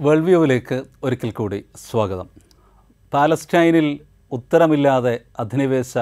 World 0.00 0.24
വ്യൂവിലേക്ക് 0.24 0.82
ഒരിക്കൽ 1.02 1.30
കൂടി 1.30 1.64
സ്വാഗതം. 1.90 2.28
പാലസ്റ്റൈനിൽ 3.12 4.00
ഉത്തരമില്ലാതെ 4.32 5.20
അധിനിവേശ 5.38 5.98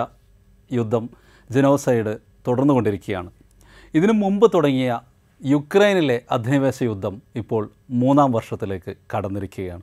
യുദ്ധം 0.73 1.11
ജനോസൈഡ് 1.51 2.19
തുടർന്നുകൊണ്ടിരിക്കുകയാണ്. 2.49 3.31
ഇതിനു 3.95 4.13
മുമ്പ് 4.13 4.51
തുടങ്ങിയ 4.55 5.01
യുക്രൈനിലെ 5.45 6.23
അധിനിവേശ 6.31 6.83
യുദ്ധം 6.83 7.23
ഇപ്പോൾ 7.37 7.71
മൂന്നാം 7.91 8.33
വർഷത്തിലേക്ക് 8.33 8.95
കടന്നിരിക്കുകയാണ്. 9.17 9.83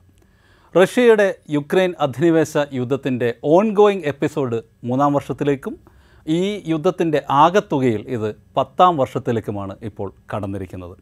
റഷ്യയുടെ 0.76 1.34
യുക്രൈൻ 1.50 1.94
അധിനിവേശ 2.00 2.56
യുദ്ധത്തിന്റെ 2.72 3.34
ഓൺഗോയിങ് 3.44 4.02
എപ്പിസോഡ് 4.04 4.62
മൂന്നാം 4.84 5.12
വർഷത്തിലേക്കും 5.12 5.78
ഈ 6.28 6.62
യുദ്ധത്തിന്റെ 6.66 7.22
ആകത്തുകയിൽ 7.30 8.08
ഇത് 8.08 8.36
പത്താം 8.56 8.96
വർഷത്തിലേക്കുമാണ് 8.96 9.76
ഇപ്പോൾ 9.82 10.12
കടന്നിരിക്കുന്നത്. 10.34 10.96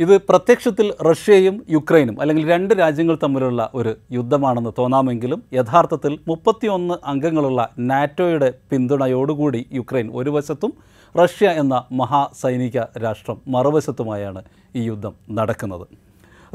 ഇത് 0.00 0.18
പ്രത്യക്ഷത്തിൽ 0.28 0.92
റഷ്യയും 1.02 1.56
യുക്രൈനും 1.70 2.20
അല്ലെങ്കിൽ 2.20 2.48
രണ്ട് 2.48 2.74
രാജ്യങ്ങൾ 2.74 3.18
തമ്മിലുള്ള 3.22 3.70
ഒരു 3.74 3.94
യുദ്ധമാണെന്ന് 4.12 4.70
തോന്നാമെങ്കിലും 4.78 5.42
യഥാർത്ഥത്തിൽ 5.52 6.18
മുപ്പത്തിയൊന്ന് 6.28 6.94
അംഗങ്ങളുള്ള 7.04 7.68
നാറ്റോയുടെ 7.78 8.52
പിന്തുണയോടുകൂടി 8.70 9.66
യുക്രൈൻ 9.72 10.10
ഒരു 10.12 10.30
വശത്തും 10.30 10.72
റഷ്യ 11.16 11.48
എന്ന 11.62 11.84
മഹാസൈനിക 11.92 12.78
രാഷ്ട്രം 12.78 13.40
മറുവശത്തുമായാണ് 13.48 14.42
ഈ 14.76 14.82
യുദ്ധം 14.82 15.14
നടക്കുന്നത്. 15.30 15.86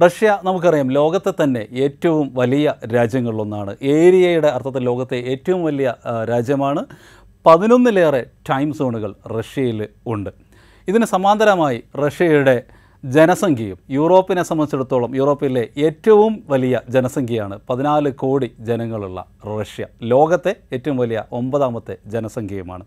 റഷ്യ 0.03 0.39
നമുക്കറിയാം 0.43 0.89
ലോകത്തെ 0.91 1.33
തന്നെ 1.43 1.67
ഏറ്റവും 1.71 2.31
വലിയ 2.35 2.73
രാജ്യങ്ങളിലൊന്നാണ്. 2.95 3.77
ഏരിയയുടെ 3.81 4.47
അർത്ഥത്തിൽ 4.47 4.83
ലോകത്തെ 4.83 5.15
ഏറ്റവും 5.15 5.63
വലിയ 5.63 5.93
രാജ്യമാണ്. 6.29 6.85
പതിനൊന്നിലേറെ 7.45 8.25
ടൈം 8.49 8.73
സോണുകൾ 8.73 9.15
റഷ്യയിൽ 9.37 9.87
ഉണ്ട്. 10.07 10.29
ഇതിന് 10.87 11.05
സമാന്തരമായി 11.05 11.83
റഷ്യയുടെ 12.05 12.76
ജനസംഖ്യയും 13.05 13.77
യൂറോപ്പിനെ 13.89 14.43
സംബന്ധിച്ചിടത്തോളം 14.43 15.15
യൂറോപ്പിലെ 15.15 15.69
ഏറ്റവും 15.77 16.43
വലിയ 16.49 16.81
ജനസംഖ്യയാണ് 16.89 17.59
പതിനാല് 17.69 18.11
കോടി 18.11 18.51
ജനങ്ങളുള്ള 18.59 19.25
റഷ്യ. 19.45 19.85
ലോകത്തെ 20.03 20.55
ഏറ്റവും 20.73 20.97
വലിയ 20.97 21.23
ഒമ്പതാമത്തെ 21.31 21.97
ജനസംഖ്യയുമാണ്. 22.05 22.83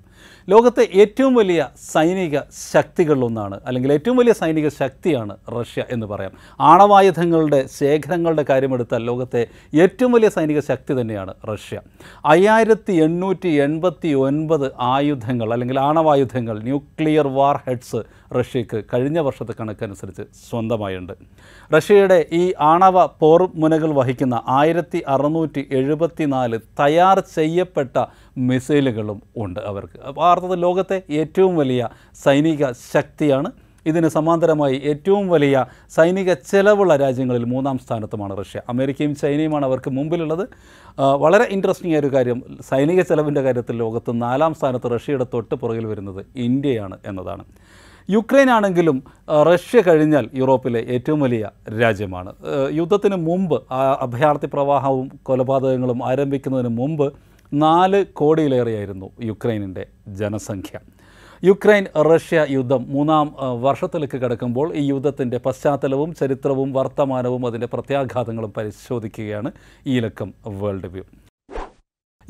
ലോകത്തെ 0.49 0.89
ഏറ്റവും 0.95 1.35
വലിയ 1.35 1.69
സൈനിക 1.93 2.39
ശക്തികളിലൊന്നാണ് 2.73 3.61
അല്ലെങ്കിൽ 3.67 3.93
ഏറ്റവും 3.93 4.17
വലിയ 4.17 4.33
സൈനിക 4.33 4.69
ശക്തിയാണ് 4.69 5.37
റഷ്യ 5.49 5.85
എന്ന് 5.91 6.07
പറയാം. 6.07 6.33
ആണവായുധങ്ങളുടെ 6.61 7.67
ശേഖരങ്ങളുടെ 7.79 8.45
കാര്യമെടുത്താൽ 8.51 9.05
ലോകത്തെ 9.05 9.47
ഏറ്റവും 9.75 10.13
വലിയ 10.13 10.29
സൈനിക 10.29 10.61
ശക്തി 10.61 11.01
തന്നെയാണ് 11.01 11.35
റഷ്യ. 11.53 11.81
അയ്യായിരത്തി 12.25 12.93
എണ്ണൂറ്റി 12.93 13.49
എൺപത്തി 13.49 14.13
ഒൻപത് 14.13 14.73
ആയുധങ്ങൾ 14.81 15.53
അല്ലെങ്കിൽ 15.53 15.81
ആണവായുധങ്ങൾ 15.81 16.63
ന്യൂക്ലിയർ 16.63 17.29
വാർ 17.29 17.57
ഹെഡ്സ് 17.57 18.03
റഷ്യക്ക് 18.35 18.85
കഴിഞ്ഞ 18.95 19.19
വർഷത്തെ 19.19 19.55
കണക്കനുസരിച്ച് 19.61 20.23
സ്വന്തമായുണ്ട്. 20.51 21.13
റഷ്യയുടെ 21.75 22.27
ഈ 22.33 22.53
ആണവ 22.61 23.07
പോർമുനകൾ 23.07 23.91
വഹിക്കുന്ന 23.93 24.43
ആയിരത്തി 24.49 25.03
അറുന്നൂറ്റി 25.09 25.69
എഴുപത്തി 25.71 26.25
നാല് 26.25 26.59
തയ്യാർ 26.81 27.21
ചെയ്യപ്പെട്ട 27.21 27.99
മിസൈലുകളും 28.49 29.19
ഉണ്ട് 29.37 29.61
അവർക്ക്. 29.71 29.99
അർത്ഥത്തിൽ 30.21 30.61
ലോകത്തെ 30.67 31.03
ഏറ്റവും 31.23 31.57
വലിയ 31.57 31.89
സൈനിക 32.25 32.71
ശക്തിയാണ്. 32.95 33.51
ഇതിന് 33.87 34.09
സമാന്തരമായി 34.09 34.77
ഏറ്റവും 34.91 35.29
വലിയ 35.29 35.67
സൈനിക 35.95 36.31
ചെലവുള്ള 36.33 36.97
രാജ്യങ്ങളിൽ 36.97 37.45
മൂന്നാം 37.45 37.79
സ്ഥാനത്തുമാണ് 37.79 38.39
റഷ്യ. 38.39 38.61
അമേരിക്കയും 38.69 39.13
ചൈനയുമാണ് 39.23 39.65
അവർക്ക് 39.67 39.91
മുമ്പിലുള്ളത്. 39.91 40.45
വളരെ 41.23 41.45
ഇൻട്രസ്റ്റിംഗ് 41.51 41.95
ആയ 41.97 42.01
ഒരു 42.01 42.11
കാര്യം 42.15 42.43
സൈനിക 42.71 43.01
ചെലവിന്റെ 43.01 43.41
കാര്യത്തിൽ 43.41 43.77
ലോകത്ത് 43.77 44.23
നാലാം 44.23 44.55
സ്ഥാനത്ത് 44.55 44.91
റഷ്യയുടെ 44.95 45.27
തൊട്ട് 45.35 45.55
പുറകിൽ 45.55 45.87
വരുന്നത് 45.87 46.27
ഇന്ത്യയാണ് 46.37 46.99
എന്നതാണ്. 47.07 47.45
യുക്രൈൻ 48.11 48.51
ആണെങ്കിലും 48.51 48.97
റഷ്യ 49.49 49.81
കഴിഞ്ഞാൽ 49.81 50.29
യൂറോപ്പിലെ 50.35 50.81
ഏറ്റവും 50.95 51.21
വലിയ 51.21 51.51
രാജ്യമാണ്. 51.81 52.35
യുദ്ധത്തിന് 52.73 53.17
മുമ്പ് 53.17 53.57
അഭയാർത്ഥി 54.01 54.49
പ്രവാഹവും 54.53 55.09
കൊലപാതകങ്ങളും 55.23 56.07
ആരംഭിക്കുന്നതിന് 56.07 56.69
മുമ്പ് 56.69 57.13
നാല് 57.53 58.05
കോടിയിലേറെയായിരുന്നു 58.07 59.11
യുക്രൈനിന്റെ 59.23 59.87
ജനസംഖ്യ. 60.09 60.79
യുക്രൈൻ 61.45 61.85
റഷ്യ 62.03 62.47
യുദ്ധം 62.51 62.87
മൂന്നാം 62.89 63.37
വർഷത്തിലേക്ക് 63.61 64.19
കടക്കുമ്പോൾ 64.19 64.77
ഈ 64.77 64.87
യുദ്ധത്തിന്റെ 64.87 65.39
പശ്ചാത്തലവും 65.39 66.15
ചരിത്രവും 66.15 66.73
വർത്തമാനവും 66.73 67.47
അതിന്റെ 67.47 67.67
പ്രത്യാഘാതങ്ങളും 67.67 68.53
പരിശോധിക്കുകയാണ് 68.53 69.53
ഈ 69.87 70.01
ലക്കം 70.01 70.35
വേൾഡ് 70.47 70.87
വ്യൂ. 70.87 71.05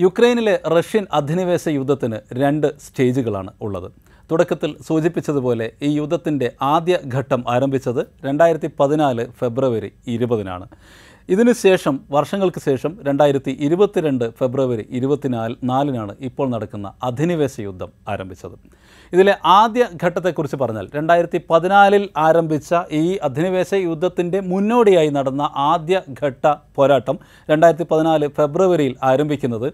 യുക്രൈനിലെ 0.00 0.60
റഷ്യൻ 0.68 1.06
അധിനിവേശ 1.12 1.68
യുദ്ധത്തിന് 1.68 2.18
രണ്ട് 2.32 2.78
സ്റ്റേജുകളാണ് 2.80 3.50
ഉള്ളത്. 3.62 3.92
തുടക്കത്തിൽ 4.30 4.76
സൂചിപ്പിച്ചതുപോലെ 4.86 5.72
ഈ 5.82 5.98
യുദ്ധത്തിന്റെ 5.98 6.52
ആദ്യ 6.62 6.98
ഘട്ടം 7.14 7.44
ആരംഭിച്ചത് 7.48 8.06
രണ്ടായിരത്തി 8.24 8.70
പതിനാല് 8.80 9.26
ഫെബ്രുവരി 9.26 9.92
ഇരുപതിനാണ്. 10.06 10.68
ഇതിനുശേഷം 11.32 11.94
വർഷങ്ങൾക്ക് 12.14 12.60
ശേഷം 12.66 12.92
രണ്ടായിരത്തി 13.06 13.52
ഇരുപത്തിരണ്ട് 13.66 14.24
ഫെബ്രുവരി 14.38 14.84
ഇരുപത്തിനാല് 14.98 15.54
നാലിനാണ് 15.70 16.12
ഇപ്പോൾ 16.28 16.46
നടക്കുന്ന 16.54 16.86
അധിനിവേശ 17.08 17.54
യുദ്ധം 17.66 17.90
ആരംഭിച്ചത്. 18.12 18.54
ഇതിലെ 19.12 19.34
ആദ്യ 19.58 19.82
ഘട്ടത്തെക്കുറിച്ച് 20.02 20.58
പറഞ്ഞാൽ 20.62 20.86
രണ്ടായിരത്തി 20.96 21.38
പതിനാലിൽ 21.50 22.04
ആരംഭിച്ച 22.26 22.70
ഈ 23.02 23.04
അധിനിവേശ 23.28 23.70
യുദ്ധത്തിന്റെ 23.88 24.40
മുന്നോടിയായി 24.52 25.10
നടന്ന 25.18 25.44
ആദ്യ 25.70 26.02
ഘട്ട 26.22 26.54
പോരാട്ടം 26.78 27.18
രണ്ടായിരത്തി 27.50 27.86
പതിനാല് 27.92 28.28
ഫെബ്രുവരിയിൽ 28.38 28.96
ആരംഭിക്കുന്നത് 29.10 29.68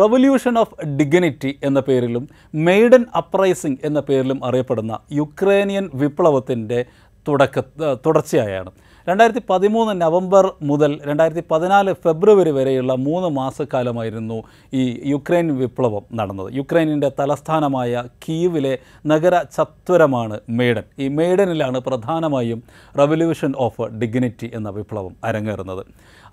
റവല്യൂഷൻ 0.00 0.56
ഓഫ് 0.62 0.74
ഡിഗ്നിറ്റി 1.00 1.52
എന്ന 1.64 1.80
പേരിലും 1.88 2.24
മെയ്ഡൻ 2.68 3.04
അപ്രൈസിംഗ് 3.20 3.80
എന്ന 3.84 4.00
പേരിലും 4.00 4.40
അറിയപ്പെടുന്ന 4.50 4.94
യുക്രേനിയൻ 5.20 5.84
വിപ്ലവത്തിന്റെ 6.02 6.80
തുടക്ക 7.26 7.58
തുടർച്ചയായാണ്. 8.06 8.72
രണ്ടായിരത്തി 9.08 9.42
പതിമൂന്ന് 9.50 9.92
നവംബർ 10.02 10.44
മുതൽ 10.62 10.92
രണ്ടായിരത്തി 11.04 11.44
പതിനാല് 11.50 11.92
ഫെബ്രുവരി 12.04 12.50
വരെയുള്ള 12.50 12.92
മൂന്ന് 13.06 13.28
മാസക്കാലമായിരുന്നു 13.38 14.38
ഈ 14.74 14.82
യുക്രൈൻ 15.04 15.48
വിപ്ലവം 15.60 16.04
നടന്നത്. 16.14 16.48
യുക്രൈനിന്റെ 16.54 17.10
തലസ്ഥാനമായ 17.18 18.02
കീവിലെ 18.24 18.74
നഗര 19.06 19.42
ചത്വരമാണ് 19.56 20.38
മെയ്ഡൻ 20.50 20.84
ഈ 20.98 21.08
മെയ്ഡനിലാണ് 21.08 21.78
പ്രധാനമായും 21.78 22.62
റവല്യൂഷൻ 23.00 23.52
ഓഫ് 23.66 23.88
ഡിഗ്നിറ്റി 24.02 24.50
എന്ന 24.54 24.70
വിപ്ലവം 24.70 25.16
അരങ്ങേറുന്നത്. 25.24 25.84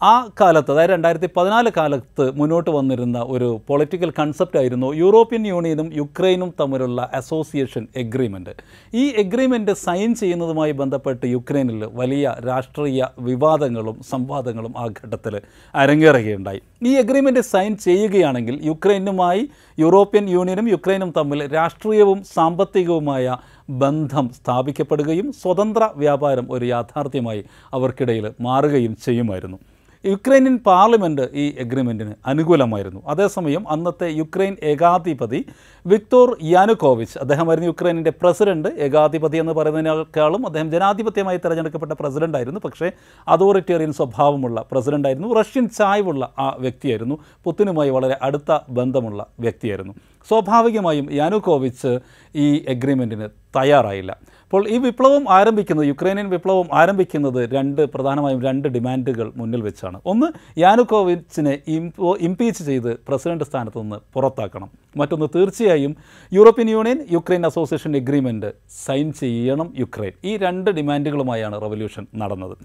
ആ 0.02 0.28
കാലത്ത് 0.42 0.72
അതായത് 0.72 0.90
രണ്ടായിരത്തി 0.90 1.30
പതിനാല് 1.38 1.70
കാലത്ത് 1.78 2.26
മുന്നോട്ട് 2.36 2.70
വന്നിരുന്ന 2.70 3.20
ഒരു 3.28 3.62
പൊളിറ്റിക്കൽ 3.68 4.12
കൺസെപ്റ്റ് 4.20 4.58
ആയിരുന്നു 4.58 4.94
യൂറോപ്യൻ 4.94 5.48
യൂണിയനും 5.48 5.88
യുക്രൈനും 5.96 6.54
തമ്മിലുള്ള 6.60 7.10
അസോസിയേഷൻ 7.14 7.88
എഗ്രിമെന്റ് 7.96 8.54
ഈ 8.94 9.04
എഗ്രിമെന്റ് 9.24 9.72
സൈൻ 9.72 10.16
ചെയ്യുന്നതുമായി 10.16 10.72
ബന്ധപ്പെട്ട് 10.72 11.26
യുക്രൈനിൽ 11.26 11.82
വലിയ 11.94 12.36
രാഷ്ട്രീയ 12.46 13.08
വിവാദങ്ങളും 13.20 13.98
സംവാദങ്ങളും 14.09 14.74
ആ 14.78 14.86
ഘട്ടത്തിൽ 15.00 15.42
അരങ്ങേറുകയുണ്ടായി. 15.76 16.62
ഈ 16.84 16.94
എഗ്രിമെന്റ് 16.96 17.40
സൈൻ 17.40 17.76
ചെയ്യുകയാണെങ്കിൽ 17.78 18.59
യുക്രൈനുമായി 18.66 19.50
യൂറോപ്യൻ 19.80 20.30
യൂണിയനും 20.30 20.70
യുക്രൈനും 20.70 21.12
തമ്മിൽ 21.18 21.54
രാഷ്ട്രീയവും 21.54 22.22
സാമ്പത്തികവുമായ 22.36 23.38
ബന്ധം 23.70 24.30
സ്ഥാപിക്കപ്പെടുകയും 24.30 25.34
സ്വതന്ത്ര 25.42 25.90
വ്യാപാരം 25.96 26.48
ഒരു 26.52 26.66
യാഥാർത്ഥ്യമായി 26.66 27.44
അവർക്കിടയിൽ 27.74 28.32
മാറുകയും 28.42 28.96
ചെയ്യുമായിരുന്നു. 29.06 29.59
യുക്രൈനിയൻ 30.06 30.58
പാർലമെന്റ് 30.58 31.22
ഈ 31.34 31.56
എഗ്രിമെന്റിന് 31.60 32.14
അനുകൂലമായിരുന്നു. 32.26 33.02
അതേസമയം 33.08 33.70
അന്നത്തെ 33.70 34.08
യുക്രൈൻ 34.10 34.56
ഏകാധിപതി 34.64 35.46
വിക്ടോർ 35.86 36.38
യാനുക്കോവിച്ച് 36.44 37.20
അദ്ദേഹമായിരുന്നു 37.20 37.68
യുക്രൈനിന്റെ 37.68 38.14
പ്രസിഡന്റ്. 38.22 38.70
ഏകാധിപതി 38.70 39.38
എന്ന് 39.38 39.52
പറയുന്നതിനേക്കാളും 39.52 40.46
അദ്ദേഹം 40.46 40.72
ജനാധിപത്യമായി 40.72 41.38
തിരഞ്ഞെടുക്കപ്പെട്ട 41.38 41.92
പ്രസിഡന്റായിരുന്നു 42.00 42.59
പക്ഷേ 42.59 42.92
അതോറിറ്റേറിയൻ 43.28 43.94
സ്വഭാവമുള്ള 43.94 44.66
പ്രസിഡന്റായിരുന്നു 44.72 45.34
റഷ്യൻ 45.34 45.70
ചായ്വുള്ള 45.70 46.34
ആ 46.40 46.56
വ്യക്തിയായിരുന്നു. 46.59 47.18
പുത്തിനുമായി 47.44 47.90
വളരെ 47.90 48.18
അടുത്ത 48.22 48.59
ബന്ധമുള്ള 48.70 49.26
വ്യക്തിയായിരുന്നു. 49.40 49.94
സ്വാഭാവികമായും 50.30 51.14
യാനുക്കോവിച്ച് 51.14 52.00
ഈ 52.36 52.66
എഗ്രിമെന്റിന് 52.68 53.39
തയ്യാറായില്ല. 53.56 54.12
അപ്പോൾ 54.44 54.68
ഈ 54.68 54.78
വിപ്ലവം 54.78 55.24
ആരംഭിക്കുന്നത് 55.30 55.88
യുക്രൈനിയൻ 55.88 56.30
വിപ്ലവം 56.30 56.68
ആരംഭിക്കുന്നത് 56.74 57.50
രണ്ട് 57.54 57.82
പ്രധാനമായും 57.82 58.42
രണ്ട് 58.44 58.68
ഡിമാൻഡുകൾ 58.68 59.32
മുന്നിൽ 59.36 59.62
വെച്ചാണ്. 59.62 60.02
ഒന്ന് 60.06 60.28
യാനുക്കോവിച്ചിനെ 60.59 61.59
ഇംപോ 61.68 62.18
ഇംപീച്ച് 62.22 62.64
ചെയ്ത് 62.64 62.97
പ്രസിഡന്റ് 63.08 63.44
സ്ഥാനത്ത് 63.44 63.82
നിന്ന് 63.82 63.96
പുറത്താക്കണം. 64.14 64.70
മറ്റൊന്ന് 64.97 65.28
തീർച്ചയായും 65.35 65.96
European 66.34 66.70
Union 66.70 67.00
Ukraine 67.12 67.46
association 67.46 67.96
agreement 67.96 68.52
sign 68.85 69.14
ചെയ്യണം 69.14 69.73
യുക്രൈൻ. 69.79 70.12
ഈ 70.23 70.38
രണ്ട് 70.38 70.72
ഡിമാൻഡുകളുമായാണ് 70.72 71.62
റവല്യൂഷൻ 71.62 72.08
നടന്നത്. 72.16 72.58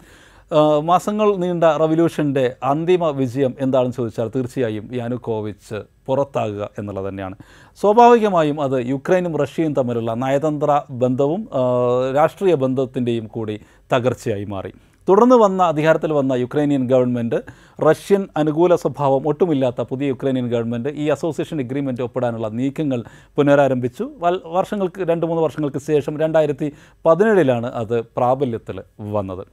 മാസങ്ങൾ 0.82 1.37
നീണ്ട 1.37 1.64
റവല്യൂഷന്റെ 1.64 2.56
അന്തിമ 2.62 3.05
വിജയം 3.11 3.55
എന്താണെന്ന് 3.61 3.97
ചോദിച്ചാൽ 3.97 4.29
തീർച്ചയായും 4.37 4.88
യാനുക്കോവിച്ച് 4.94 5.94
പുറത്താകുക 6.06 6.71
എന്നുള്ളത് 6.79 7.09
തന്നെയാണ്. 7.09 7.37
സ്വാഭാവികമായും 7.81 8.59
അത് 8.61 8.77
യുക്രൈനും 8.95 9.37
റഷ്യയും 9.43 9.75
തമ്മിലുള്ള 9.75 10.15
നയതന്ത്ര 10.15 10.81
ബന്ധവും 11.03 11.49
രാഷ്ട്രീയ 12.17 12.55
ബന്ധത്തിന്റെയും 12.55 13.27
കൂടി 13.27 13.56
തകർച്ചയായി 13.93 14.45
മാറി. 14.45 14.73
തുടർന്ന് 15.09 15.37
വന്ന 15.37 15.62
അധികാരത്തിൽ 15.62 16.12
വന്ന 16.12 16.33
യുക്രൈനിയൻ 16.33 16.85
ഗവൺമെന്റ് 16.91 17.39
റഷ്യൻ 17.87 18.23
അനുകൂല 18.37 18.75
സ്വഭാവം 18.75 19.23
ഒട്ടുമില്ലാത്ത 19.31 19.81
പുതിയ 19.91 20.06
യുക്രൈനിയൻ 20.09 20.47
ഗവൺമെന്റ് 20.55 20.89
ഈ 20.89 21.09
അസോസിയേഷൻ 21.09 21.61
എഗ്രിമെന്റ് 21.61 22.03
ഒപ്പിടാനുള്ള 22.03 22.49
നീക്കങ്ങൾ 22.49 23.03
പുനരാരംഭിച്ചു. 23.37 24.05
വർഷങ്ങൾക്ക് 24.56 25.01
രണ്ട് 25.11 25.27
മൂന്ന് 25.27 25.43
വർഷങ്ങൾക്ക് 25.43 25.83
ശേഷം 25.91 26.21
രണ്ടായിരത്തി 26.21 26.73
പതിനേഴിലാണ് 27.06 27.71
അത് 27.83 27.97
പ്രാബല്യത്തിൽ 28.17 28.81
വന്നത്. 29.17 29.45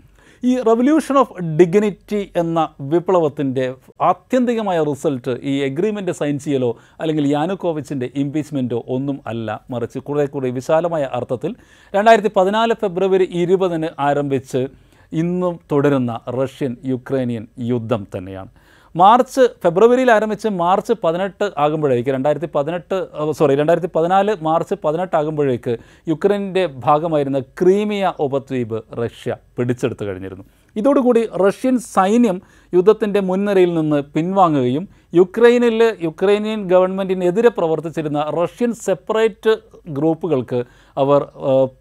ഈ 0.43 0.59
റവല്യൂഷൻ 0.61 1.17
ഓഫ് 1.17 1.41
ഡിഗ്നിറ്റി 1.41 2.31
എന്ന 2.35 2.69
വിപ്ലവത്തിന്റെ 2.81 3.75
ആത്യന്തികമായ 4.01 4.83
റിസൾട്ട് 4.83 5.39
ഈ 5.43 5.59
എഗ്രിമെന്റ് 5.61 6.11
സൈൻ 6.11 6.39
ചെയ്യലോ 6.39 6.77
അല്ലെങ്കിൽ 6.99 7.27
യാനുക്കോവിച്ചിന്റെ 7.27 8.09
ഇംപീച്ച്മെന്റോ 8.15 8.83
ഒന്നും 8.87 9.19
അല്ല. 9.27 9.61
മറിച്ച് 9.69 9.99
കുറേ 9.99 10.25
കൂടി 10.25 10.49
വിശാലമായ 10.49 11.09
അർത്ഥത്തിൽ 11.13 11.55
രണ്ടായിരത്തി 11.95 12.31
പതിനാല് 12.35 12.73
ഫെബ്രുവരി 12.73 13.23
ഇരുപതിന് 13.23 13.87
ആരംഭിച്ച് 13.99 14.67
ഇന്നും 15.13 15.59
തുടരുന്ന 15.71 16.19
റഷ്യൻ 16.29 16.77
യുക്രൈനിയൻ 16.85 17.47
യുദ്ധം 17.59 18.07
തന്നെയാണ്. 18.17 18.49
മാർച്ച് 18.95 19.43
ഫെബ്രുവരിയിൽ 19.63 20.11
ആരംഭിച്ച് 20.11 20.47
മാർച്ച് 20.63 20.93
പതിനെട്ട് 21.03 21.45
ആകുമ്പോഴേക്ക് 21.57 22.09
രണ്ടായിരത്തി 22.09 22.49
പതിനെട്ട് 22.55 22.97
സോറി 23.39 23.53
രണ്ടായിരത്തി 23.55 23.89
പതിനാല് 23.95 24.35
മാർച്ച് 24.41 24.75
പതിനെട്ട് 24.85 25.15
ആകുമ്പോഴേക്ക് 25.15 25.77
യുക്രൈന്റെ 26.07 26.65
ഭാഗമായിരുന്ന 26.87 27.39
ക്രീമിയ 27.61 28.13
ഉപദ്വീപ് 28.19 28.77
റഷ്യ 29.03 29.35
പിടിച്ചെടുത്തു 29.57 30.03
കഴിഞ്ഞിരുന്നു. 30.05 30.43
ഇതോടുകൂടി 30.75 31.21
റഷ്യൻ 31.43 31.77
സൈന്യം 31.95 32.37
യുദ്ധത്തിന്റെ 32.73 33.21
മുൻനിരയിൽ 33.29 33.71
നിന്ന് 33.79 33.99
പിൻവാങ്ങുകയും 34.15 34.83
യുക്രൈനിൽ 35.19 35.79
യുക്രൈനിയൻ 36.07 36.61
ഗവൺമെന്റിനെതിരെ 36.73 37.51
പ്രവർത്തിച്ചിരുന്ന 37.57 38.19
റഷ്യൻ 38.39 38.73
സെപ്പറേറ്റ് 38.85 39.53
ഗ്രൂപ്പുകൾക്ക് 39.97 40.59
അവർ 40.97 41.21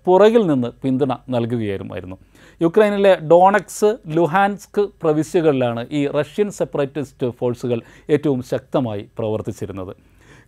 പുറകിൽ 0.06 0.42
നിന്ന് 0.50 0.70
പിന്തുണ 0.82 1.12
നൽകുകയായിരുന്നു. 1.34 2.16
യുക്രൈനിലെ 2.62 3.12
ഡോണക്സ് 3.30 3.90
ലുഹാൻസ്ക് 4.16 4.82
പ്രവിശ്യകളിലാണ് 5.02 5.86
ഈ 5.98 6.00
റഷ്യൻ 6.18 6.50
സെപ്പറേറ്റിസ്റ്റ് 6.58 7.28
ഫോഴ്സുകൾ 7.38 7.78
ഏറ്റവും 8.14 8.42
ശക്തമായി 8.52 9.02
പ്രവർത്തിച്ചിരുന്നത്. 9.18 9.92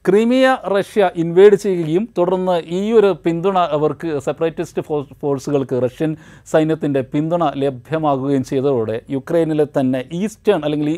ക്രീമിയ 0.04 0.46
റഷ്യ 0.66 1.02
ഇൻവേഡ് 1.14 1.56
ചെയ്യുകയും 1.56 2.04
തുടർന്ന് 2.16 2.54
ഈ 2.68 2.80
ഒരു 2.92 3.10
പിന്തുണ 3.24 3.58
അവർക്ക് 3.72 4.08
സെപ്പറേറ്റിസ്റ്റ് 4.20 4.82
ഫോഴ്സുകൾക്ക് 5.20 5.76
റഷ്യൻ 5.82 6.12
സൈന്യത്തിന്റെ 6.46 7.00
പിന്തുണ 7.12 7.44
ലഭ്യമാകുകയും 7.56 8.44
ചെയ്തതോടെ 8.44 8.96
യുക്രൈനിലെ 9.10 9.66
തന്നെ 9.78 10.00
ഈസ്റ്റേൺ 10.20 10.60
അല്ലെങ്കിൽ 10.64 10.90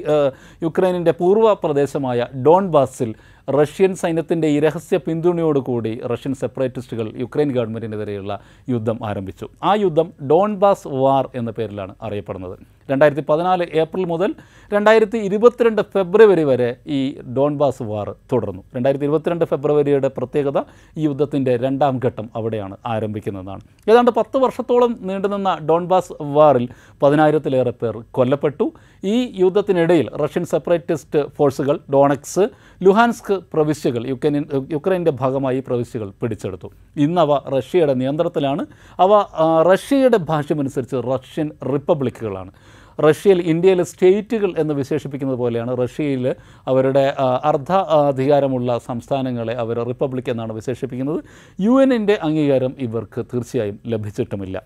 യുക്രൈനിന്റെ 0.63 1.15
പൂർവ 1.21 1.53
പ്രദേശമായ 1.65 2.27
ഡോൺബാസിൽ 2.45 3.13
റഷ്യൻ 3.49 3.95
സൈന്യത്തിന്റെ 3.95 4.49
ഈ 4.49 4.61
രഹസ്യ 4.61 4.97
പിന്തുണയോടുകൂടി 4.97 6.01
റഷ്യൻ 6.07 6.35
സെപ്പറേറ്റിസ്റ്റുകൾ 6.35 7.13
യുക്രൈൻ 7.17 7.53
ഗവൺമെന്റിനെതിരെയുള്ള 7.53 8.41
യുദ്ധം 8.69 8.99
ആരംഭിച്ചു. 9.07 9.49
ആ 9.63 9.75
യുദ്ധം 9.75 10.13
ഡോൺബാസ് 10.31 10.89
വാർ 10.89 11.31
എന്ന 11.35 11.51
പേരിലാണ് 11.51 11.95
അറിയപ്പെടുന്നത്. 12.03 12.59
രണ്ടായിരത്തി 12.91 13.25
പതിനാല് 13.29 13.67
ഏപ്രിൽ 13.75 14.05
മുതൽ 14.05 14.35
രണ്ടായിരത്തി 14.73 15.19
ഇരുപത്തിരണ്ട് 15.19 15.83
ഫെബ്രുവരി 15.83 16.45
വരെ 16.45 16.77
ഈ 16.87 17.21
ഡോൺബാസ് 17.21 17.83
വാർ 17.83 18.15
തുടർന്നു. 18.33 18.63
രണ്ടായിരത്തി 18.77 19.05
ഇരുപത്തിരണ്ട് 19.05 19.45
ഫെബ്രുവരിയുടെ 19.45 20.09
പ്രത്യേകത 20.09 20.59
ഈ 20.97 21.05
യുദ്ധത്തിന്റെ 21.05 21.57
രണ്ടാം 21.57 22.01
ഘട്ടം 22.05 22.31
അവിടെയാണ് 22.37 22.77
ആരംഭിക്കുന്നതാണ്. 22.87 23.61
ഏതാണ്ട് 23.91 24.11
പത്ത് 24.11 24.37
വർഷത്തോളം 24.37 24.99
നീണ്ടുനിന്ന 25.01 25.59
ഡോൺബാസ് 25.71 26.13
വാറിൽ 26.21 26.69
പതിനായിരത്തിലേറെ 27.03 27.71
പേർ 27.71 28.03
കൊല്ലപ്പെട്ടു. 28.11 28.73
ഈ 29.05 29.33
യുദ്ധത്തിനിടയിൽ 29.43 30.11
റഷ്യൻ 30.11 30.45
സെപ്പറേറ്റിസ്റ്റ് 30.45 31.19
ഫോഴ്സുകൾ 31.37 31.81
ഡോണക്സ് 31.93 32.49
ലുഹാൻസ്ക് 32.83 33.34
പ്രവിശ്യകൾ 33.53 34.07
യുക്രൈൻ 34.07 34.45
യുക്രൈന്റെ 34.73 35.11
ഭാഗമായി 35.11 35.65
പ്രവിശ്യകൾ 35.67 36.13
പിടിച്ചെടുത്തു. 36.23 36.71
ഇന്നവ 36.97 37.39
റഷ്യയുടെ 37.59 37.95
നിയന്ത്രണത്തിലാണ്. 37.95 38.67
അവ 38.99 39.25
റഷ്യയുടെ 39.63 40.17
ഭാഷമനുസരിച്ച് 40.17 40.97
റഷ്യൻ 40.97 41.51
റിപ്പബ്ലിക്കുകളാണ്. 41.73 42.53
റഷ്യയിൽ 43.01 43.41
ഇന്ത്യയിലെ 43.41 43.85
സ്റ്റേറ്റുകൾ 43.85 44.55
എന്ന് 44.59 44.75
വിശേഷിപ്പിക്കുന്നത് 44.75 45.39
പോലെയാണ് 45.39 45.79
റഷ്യയിൽ 45.79 46.37
അവരുടെ 46.67 47.15
അർദ്ധ 47.45 47.73
അധികാരമുള്ള 47.73 48.79
സംസ്ഥാനങ്ങളെ 48.79 49.55
അവർ 49.55 49.83
റിപ്പബ്ലിക് 49.83 50.31
എന്നാണ് 50.31 50.53
വിശേഷിപ്പിക്കുന്നത്. 50.53 51.25
യു 51.61 51.83
എന്നിന്റെ 51.83 52.19
അംഗീകാരം 52.23 52.75
ഇവർക്ക് 52.79 53.25
തീർച്ചയായും 53.35 53.81
ലഭിച്ചിട്ടുമില്ല. 53.87 54.63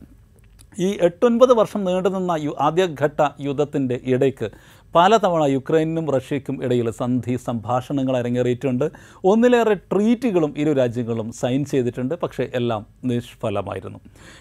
ഈ 0.80 0.98
എട്ടൊൻപത് 1.02 1.52
വർഷം 1.52 1.84
നീണ്ടുനിന്ന 1.84 2.32
യു 2.38 2.56
ആദ്യഘട്ട 2.60 3.28
യുദ്ധത്തിന്റെ 3.40 4.00
ഇടയ്ക്ക് 4.04 4.50
പലതവണ 4.94 5.44
യുക്രൈനും 5.44 6.10
റഷ്യയ്ക്കും 6.10 6.64
ഇടയിൽ 6.64 6.90
സന്ധി 6.90 7.36
സംഭാഷണങ്ങൾ 7.36 8.16
അരങ്ങേറിയിട്ടുണ്ട്. 8.16 8.90
ഒന്നിലേറെ 9.24 9.74
ട്രീറ്റുകളും 9.74 10.54
ഇരു 10.56 10.72
രാജ്യങ്ങളും 10.72 11.32
സൈൻ 11.32 11.64
ചെയ്തിട്ടുണ്ട്. 11.64 12.14
പക്ഷേ 12.14 12.48
എല്ലാം 12.54 12.86
നിഷ്ഫലമായിരുന്നു. 13.04 13.98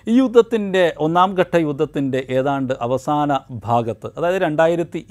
ഈ 0.07 0.17
യുദ്ധത്തിന്റെ 0.17 0.93
ഒന്നാം 0.97 1.35
ഘട്ട 1.35 1.55
യുദ്ധത്തിന്റെ 1.55 2.27
ഏതാണ്ട് 2.29 2.73
അവസാന 2.81 3.39
ഭാഗത്ത് 3.65 4.11
അതായത് 4.17 4.41
രണ്ടായിരത്തി 4.41 5.05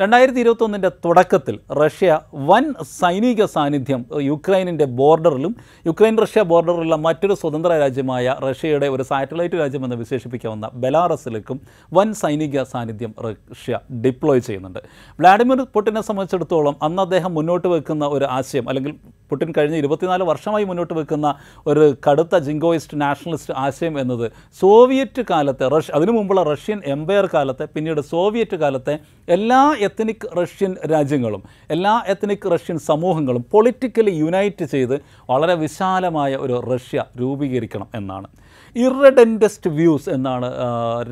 രണ്ടായിരത്തി 0.00 0.40
ഇരുപത്തൊന്നിന്റെ 0.40 0.88
തുടക്കത്തിൽ 1.04 1.54
റഷ്യ 1.82 2.08
വൻ 2.48 2.64
സൈനിക 3.00 3.44
സാന്നിധ്യം 3.44 4.00
യുക്രൈനിന്റെ 4.20 4.86
ബോർഡറിലും 4.98 5.52
യുക്രൈൻ 5.86 6.16
റഷ്യ 6.24 6.42
ബോർഡറിലുള്ള 6.50 6.96
മറ്റൊരു 7.06 7.34
സ്വതന്ത്ര 7.34 7.70
രാജ്യമായ 7.84 8.34
റഷ്യയുടെ 8.46 8.88
ഒരു 8.88 9.02
സാറ്റലൈറ്റ് 9.02 9.58
രാജ്യമെന്ന് 9.62 9.96
വിശേഷിപ്പിക്കാവുന്ന 9.96 10.68
ബെലാറസിലേക്കും 10.82 11.60
വൻ 11.92 12.10
സൈനിക 12.22 12.64
സാന്നിധ്യം 12.72 13.14
റഷ്യ 13.26 13.78
ഡിപ്ലോയ് 14.04 14.40
ചെയ്യുന്നുണ്ട്. 14.40 14.80
വ്ളാഡിമിർ 15.18 15.62
പുടിനെ 15.76 16.00
സംബന്ധിച്ചിടത്തോളം 16.00 16.76
അന്ന് 16.82 17.02
അദ്ദേഹം 17.02 17.32
മുന്നോട്ട് 17.34 17.68
വെക്കുന്ന 17.68 18.04
ഒരു 18.16 18.24
ആശയം 18.38 18.68
അല്ലെങ്കിൽ 18.68 18.94
പുടിൻ 19.30 19.52
കഴിഞ്ഞ 19.58 19.76
ഇരുപത്തിനാല് 19.76 20.22
വർഷമായി 20.22 20.64
മുന്നോട്ട് 20.64 20.94
വെക്കുന്ന 20.94 21.34
ഒരു 21.66 21.96
കടുത്ത 22.08 22.36
ജിങ്കോയിസ്റ്റ് 22.38 23.00
നാഷണലിസ്റ്റ് 23.00 23.54
ആശയം 23.56 24.00
എന്നത് 24.00 24.32
സോവിയറ്റ് 24.60 25.22
കാലത്തെ 25.30 25.68
റഷ്യ 25.68 25.92
അതിനു 25.92 26.12
മുമ്പുള്ള 26.12 26.42
റഷ്യൻ 26.42 26.80
എംപയർ 26.84 27.28
കാലത്തെ 27.34 27.68
പിന്നീട് 27.74 28.00
സോവിയറ്റ് 28.00 28.56
കാലത്തെ 28.56 28.98
എല്ലാ 29.28 29.74
എത്തനിക് 29.80 30.26
റഷ്യൻ 30.38 30.76
രാജ്യങ്ങളും 30.90 31.42
എല്ലാ 31.70 32.02
എത്തനിക് 32.06 32.52
റഷ്യൻ 32.52 32.78
സമൂഹങ്ങളും 32.78 33.44
പൊളിറ്റിക്കലി 33.52 34.10
യുണൈറ്റ് 34.10 34.64
ചെയ്ത് 34.64 34.96
വളരെ 35.30 35.54
വിശാലമായ 35.54 36.36
ഒരു 36.36 36.62
റഷ്യ 36.72 37.04
രൂപീകരിക്കണം 37.20 37.88
എന്നാണ്. 37.94 38.28
ഇറഡന്റസ്റ്റ് 38.76 39.70
വ്യൂസ് 39.70 40.10
എന്നാണ് 40.10 40.48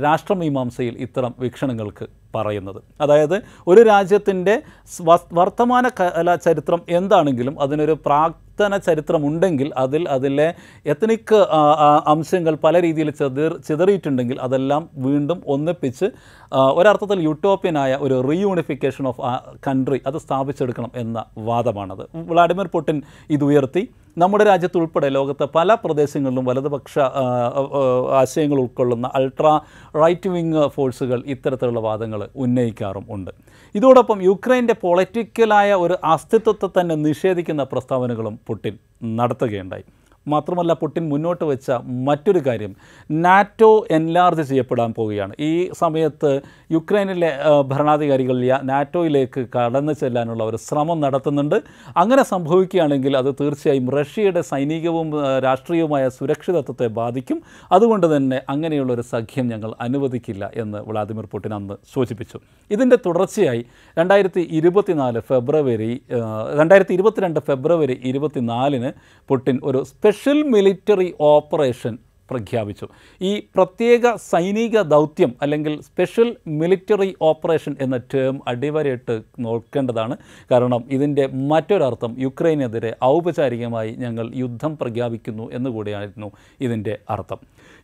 രാഷ്ട്രമീമാംസയിൽ 0.03 0.97
ഇത്തരം 0.99 1.35
വീക്ഷണങ്ങൾക്ക് 1.41 2.24
പറയുന്നത്. 2.35 2.83
അതായത് 3.01 3.37
ഒരു 3.67 3.81
രാജ്യത്തിന്റെ 3.83 4.55
വർത്തമാന 5.33 5.89
കല 6.01 6.35
ചരിത്രം 6.47 6.83
എന്താണെങ്കിലും 6.91 7.57
അതിനൊരു 7.61 7.97
പ്രാക്തന 8.07 8.77
ചരിത്രമുണ്ടെങ്കിൽ 8.77 9.73
അതിൽ 9.77 10.09
അതിലെ 10.09 10.49
ആ, 11.53 11.61
അംശങ്ങൾ 12.07 12.55
പല 12.65 12.83
രീതിയിൽ 12.83 13.11
ചെതി 13.11 13.47
ചിതറിയിട്ടുണ്ടെങ്കിൽ 13.69 14.41
അതെല്ലാം 14.41 14.83
വീണ്ടും 15.07 15.43
ഒന്നിപ്പിച്ച് 15.47 16.07
ഒരർത്ഥത്തിൽ 16.79 17.21
യൂട്ടോപ്യനായ 17.21 17.95
ഒരു 18.01 18.29
റീയൂണിഫിക്കേഷൻ 18.31 19.07
ഓഫ് 19.09 19.21
കൺട്രി 19.67 20.01
അത് 20.07 20.19
സ്ഥാപിച്ചെടുക്കണം 20.19 20.93
എന്ന 20.97 21.19
വാദമാണത്. 21.51 22.05
വ്ളാഡിമിർ 22.31 22.67
പുട്ടിൻ 22.67 22.99
ഇത് 23.31 23.45
ഉയർത്തി. 23.45 23.85
നമ്മുടെ 24.17 24.45
രാജ്യത്തുൾപ്പെടെ 24.45 25.09
ലോകത്തെ 25.09 25.47
പല 25.55 25.75
പ്രദേശങ്ങളിലും 25.75 26.45
വലതുപക്ഷ 26.45 26.95
ആശയങ്ങൾ 28.21 28.59
ഉൾക്കൊള്ളുന്ന 28.65 29.11
അൾട്രാ 29.15 29.53
റൈറ്റ് 30.03 30.29
വിങ് 30.29 30.69
ഫോഴ്സുകൾ 30.69 31.23
ഇത്തരത്തിലുള്ള 31.27 31.81
വാദങ്ങൾ 31.81 32.29
ഉന്നയിക്കാറും 32.37 33.07
ഉണ്ട്. 33.11 33.31
ഇതോടൊപ്പം 33.75 34.23
യുക്രൈന്റെ 34.23 34.77
പൊളിറ്റിക്കലായ 34.83 35.73
ഒരു 35.75 35.97
അസ്തിത്വത്തെ 36.05 36.71
തന്നെ 36.81 36.94
നിഷേധിക്കുന്ന 36.94 37.63
പ്രസ്താവനകളും 37.73 38.41
പുടിൻ 38.47 38.77
നടത്തുകയുണ്ടായി. 39.19 39.85
മാത്രമല്ല 40.29 40.73
പുടിൻ 40.73 41.09
മുന്നോട്ട് 41.09 41.45
വെച്ച 41.45 41.71
മറ്റൊരു 42.09 42.41
കാര്യം 42.47 42.73
നാറ്റോ 43.11 43.87
എൻലാർജ് 43.91 44.43
ചെയ്യപ്പെടാൻ 44.43 44.95
പോവുകയാണ്. 44.99 45.33
ഈ 45.41 45.53
സമയത്ത് 45.83 46.31
യുക്രൈനിലെ 46.73 47.31
ഭരണാധികാരികൾ 47.73 48.37
നാറ്റോയിലേക്ക് 48.63 49.41
കടന്നു 49.57 49.93
ചെല്ലാനുള്ള 49.93 50.45
ഒരു 50.45 50.57
ശ്രമം 50.57 51.01
നടത്തുന്നുണ്ട്. 51.01 51.59
അങ്ങനെ 51.97 52.23
സംഭവിക്കുകയാണെങ്കിൽ 52.23 53.17
അത് 53.17 53.31
തീർച്ചയായും 53.41 53.91
റഷ്യയുടെ 53.99 54.41
സൈനികവും 54.41 55.09
രാഷ്ട്രീയവുമായ 55.45 56.09
സുരക്ഷിതത്വത്തെ 56.09 56.87
ബാധിക്കും. 57.01 57.43
അതുകൊണ്ട് 57.73 58.17
തന്നെ 58.17 58.41
അങ്ങനെയുള്ള 58.49 58.93
ഒരു 58.93 59.05
സഖ്യം 59.13 59.47
ഞങ്ങൾ 59.49 59.71
അനുവദിക്കില്ല 59.81 60.51
എന്ന് 60.55 60.79
വ്ളാദിമിർ 60.79 61.27
പുടിൻ 61.33 61.55
അന്ന് 61.55 61.75
സൂചിപ്പിച്ചു. 61.95 62.39
ഇതിന്റെ 62.71 62.97
തുടർച്ചയായി 63.07 63.65
രണ്ടായിരത്തി 63.99 64.49
ഇരുപത്തിനാല് 64.51 65.21
ഫെബ്രുവരി 65.21 66.01
രണ്ടായിരത്തി 66.61 66.95
ഇരുപത്തിരണ്ട് 66.95 67.41
ഫെബ്രുവരി 67.41 68.01
ഇരുപത്തിനാലിന് 68.05 68.93
പുടിൻ 69.29 69.61
ഒരു 69.65 69.79
സ്പെഷ്യൽ 69.85 70.13
മിലിറ്ററി 70.43 71.15
ഓപ്പറേഷൻ 71.21 71.99
പ്രഖ്യാപിച്ചു. 72.31 72.89
ഈ 73.21 73.43
പ്രത്യേക 73.56 74.15
സൈനിക 74.15 74.81
ദൗത്യം 74.81 75.35
അല്ലെങ്കിൽ 75.43 75.81
സ്പെഷ്യൽ 75.81 76.37
മിലിറ്ററി 76.47 77.17
ഓപ്പറേഷൻ 77.23 77.77
എന്ന 77.81 77.97
ടേം 77.97 78.41
അടിവരയിട്ട് 78.49 79.23
നോക്കേണ്ടതാണ്. 79.39 80.17
കാരണം 80.51 80.85
ഇതിന്റെ 80.91 81.27
മറ്റൊരർത്ഥം 81.27 82.17
യുക്രൈനെതിരെ 82.19 82.97
ഔപചാരികമായി 83.05 83.91
ഞങ്ങൾ 83.94 84.33
യുദ്ധം 84.35 84.79
പ്രഖ്യാപിക്കുന്നു 84.79 85.51
എന്നുകൂടിയായിരുന്നു 85.53 86.31
ഇതിന്റെ 86.61 86.99
അർത്ഥം. 87.11 87.39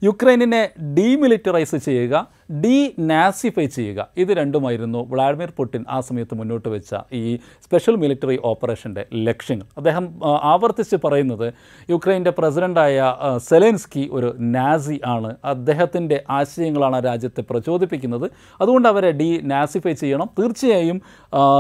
യുക്രൈനിനെ 0.05 0.69
ഡീമിലിറ്ററൈസ് 0.99 1.77
ചെയ്യുക 1.77 2.40
ഡീ 2.51 2.77
നാസിഫൈ 2.99 3.67
ചെയ്യുക. 3.67 4.01
ഇത് 4.17 4.31
രണ്ടുമായിരുന്നു 4.33 5.01
വ്ളാഡിമിർ 5.11 5.51
പുടിൻ 5.57 5.85
ആ 5.91 6.01
സമയത്ത് 6.01 6.35
മുന്നോട്ട് 6.35 6.69
വെച്ച 6.69 6.95
ഈ 7.13 7.37
സ്പെഷ്യൽ 7.37 7.97
മിലിറ്ററി 7.97 8.41
ഓപ്പറേഷന്റെ 8.45 9.07
ലക്ഷ്യങ്ങൾ. 9.15 9.67
അദ്ദേഹം 9.77 10.05
ആവർത്തിച്ച് 10.25 10.97
പറയുന്നത് 11.05 11.53
യുക്രൈന്റെ 11.91 12.33
പ്രസിഡന്റായ 12.39 13.15
സെലൻസ്കി 13.49 14.09
ഒരു 14.13 14.35
നാസി 14.39 15.01
ആണ്. 15.07 15.37
അദ്ദേഹത്തിന്റെ 15.45 16.23
ആശയങ്ങളാണ് 16.31 16.97
ആ 16.97 17.01
രാജ്യത്തെ 17.01 17.45
പ്രചോദിപ്പിക്കുന്നത്. 17.51 18.31
അതുകൊണ്ട് 18.61 18.89
അവരെ 18.89 19.11
ഡി 19.11 19.41
നാസിഫൈ 19.45 19.93
ചെയ്യണം. 19.93 20.31
തീർച്ചയായും 20.39 21.01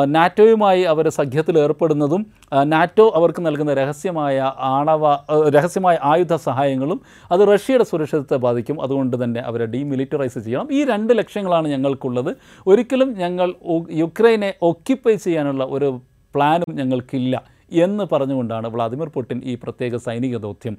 നാറ്റോയുമായി 0.04 0.82
അവർ 0.82 1.09
സഖ്യത്തിൽ 1.09 1.59
ഏർപ്പെടുന്നതും 1.59 2.26
നാറ്റോ 2.64 3.12
അവർക്ക് 3.14 3.47
നൽകുന്ന 3.47 3.75
രഹസ്യമായ 3.75 4.52
ആണവ 4.59 5.04
രഹസ്യമായ 5.49 5.99
ആയുധ 6.02 6.35
സഹായങ്ങളും 6.35 7.00
അത് 7.32 7.40
റഷ്യയുടെ 7.52 7.85
സുരക്ഷിതത്തെ 7.85 8.37
ബാധിക്കും. 8.37 8.82
അതുകൊണ്ട് 8.82 9.25
തന്നെ 9.25 9.40
അവരെ 9.40 9.66
ഡീമിലിറ്ററൈസ് 9.66 10.38
ചെയ്യണം. 10.38 10.68
ഈ 10.73 10.80
രണ്ട് 10.85 11.19
ലക്ഷ്യങ്ങളാണ് 11.19 11.69
ഞങ്ങൾക്കുള്ളത്. 11.69 12.37
ഒരിക്കലും 12.67 13.13
ഞങ്ങൾ 13.19 13.55
യുക്രൈനെ 13.91 14.55
ഒക്യുപ്പൈ 14.63 15.15
ചെയ്യാനുള്ള 15.15 15.65
ഒരു 15.65 16.01
പ്ലാനും 16.35 16.77
ഞങ്ങൾക്കില്ല 16.77 17.43
എന്ന് 17.73 18.05
പറഞ്ഞുകൊണ്ടാണ് 18.13 18.69
വ്ളാദിമിർ 18.69 19.09
പുടിൻ 19.09 19.43
ഈ 19.45 19.55
പ്രത്യേക 19.55 19.97
സൈനിക 19.97 20.37
ദൗത്യം 20.37 20.77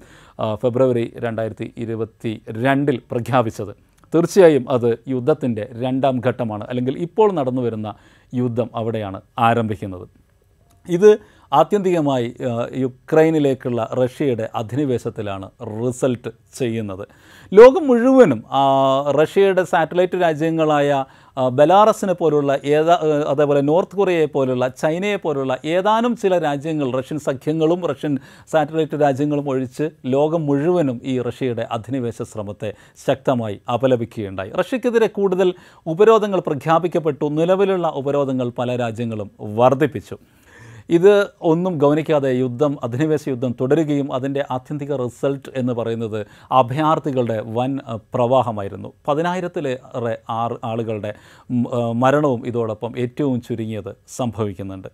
ഫെബ്രുവരി 0.61 1.13
രണ്ടായിരത്തി 1.17 1.73
ഇരുപത്തി 1.77 2.41
രണ്ടിൽ 2.49 3.01
പ്രഖ്യാപിച്ചത്. 3.11 3.73
തീർച്ചയായും 4.15 4.65
അത് 4.69 4.99
യുദ്ധത്തിന്റെ 5.07 5.69
രണ്ടാം 5.73 6.21
ഘട്ടമാണ്. 6.25 6.63
അല്ലെങ്കിൽ 6.69 6.97
ഇപ്പോൾ 6.97 7.31
നടന്നു 7.31 7.61
വരുന്ന 7.61 7.93
യുദ്ധം 8.33 8.69
അവിടെയാണ് 8.75 9.21
ആരംഭിക്കുന്നത്. 9.39 10.07
ഇത് 10.89 11.19
ആത്യന്തികമായി 11.53 12.27
യുക്രൈനിലേക്കുള്ള 12.75 13.89
റഷ്യയുടെ 13.93 14.49
അധിനിവേശത്തിലാണ് 14.55 15.49
റിസൾട്ട് 15.61 16.29
ചെയ്യുന്നത്. 16.59 17.07
ലോകം 17.53 17.87
മുഴുവനും 17.87 18.43
റഷ്യയുടെ 19.21 19.63
സാറ്റലൈറ്റ് 19.63 20.21
രാജ്യങ്ങളായ 20.21 21.05
ബലാറസിനെ 21.51 22.13
പോലുള്ള 22.13 22.59
ഏതാ 22.65 22.95
അതേപോലെ 23.27 23.61
നോർത്ത് 23.61 23.95
കൊറിയയെ 23.95 24.25
പോലുള്ള 24.25 24.67
ചൈനയെ 24.67 25.15
പോലുള്ള 25.15 25.57
ഏതാനും 25.65 26.17
ചില 26.17 26.37
രാജ്യങ്ങൾ 26.37 26.87
റഷ്യൻ 26.99 27.19
സഖ്യങ്ങളും 27.19 27.85
റഷ്യൻ 27.87 28.17
സാറ്റലൈറ്റ് 28.51 29.01
രാജ്യങ്ങളും 29.01 29.49
ഒഴിച്ച് 29.49 29.89
ലോകം 30.05 30.45
മുഴുവനും 30.45 31.01
ഈ 31.03 31.21
റഷ്യയുടെ 31.21 31.67
അധിനിവേശ 31.71 32.21
ശ്രമത്തെ 32.21 32.73
ശക്തമായി 33.07 33.61
അപലപിക്കുകയുണ്ടായി. 33.73 34.51
റഷ്യക്കെതിരെ 34.51 35.07
കൂടുതൽ 35.07 35.53
ഉപരോധങ്ങൾ 35.85 36.39
പ്രഖ്യാപിക്കപ്പെട്ടു. 36.39 37.25
നിലവിലുള്ള 37.25 37.87
ഉപരോധങ്ങൾ 37.87 38.49
പല 38.59 38.75
രാജ്യങ്ങളും 38.75 39.31
വർദ്ധിപ്പിച്ചു. 39.41 40.17
ഇത് 40.91 41.13
ഒന്നും 41.41 41.73
ഗൗനിക്കാതെ 41.77 42.29
യുദ്ധം 42.29 42.77
അധിനിവേശ 42.83 43.23
യുദ്ധം 43.29 43.51
തുടരുകയും 43.61 44.07
അതിന്റെ 44.13 44.41
ആത്യന്തിക 44.51 44.95
റിസൾട്ട് 44.95 45.49
എന്ന് 45.55 45.73
പറയുന്നത് 45.73 46.19
അഭയാർത്ഥികളുടെ 46.51 47.37
വൻ 47.57 47.71
പ്രവാഹമായിരുന്നു. 48.13 48.89
പതിനായിരത്തിലേറെ 49.07 50.17
ആറ് 50.29 50.57
ആളുകളുടെ 50.63 51.13
മരണവും 51.95 52.47
ഇതോടൊപ്പം 52.47 52.93
ഏറ്റവും 52.97 53.41
ചുരുങ്ങിയത് 53.41 53.91
സംഭവിക്കുന്നുണ്ട്. 54.17 54.89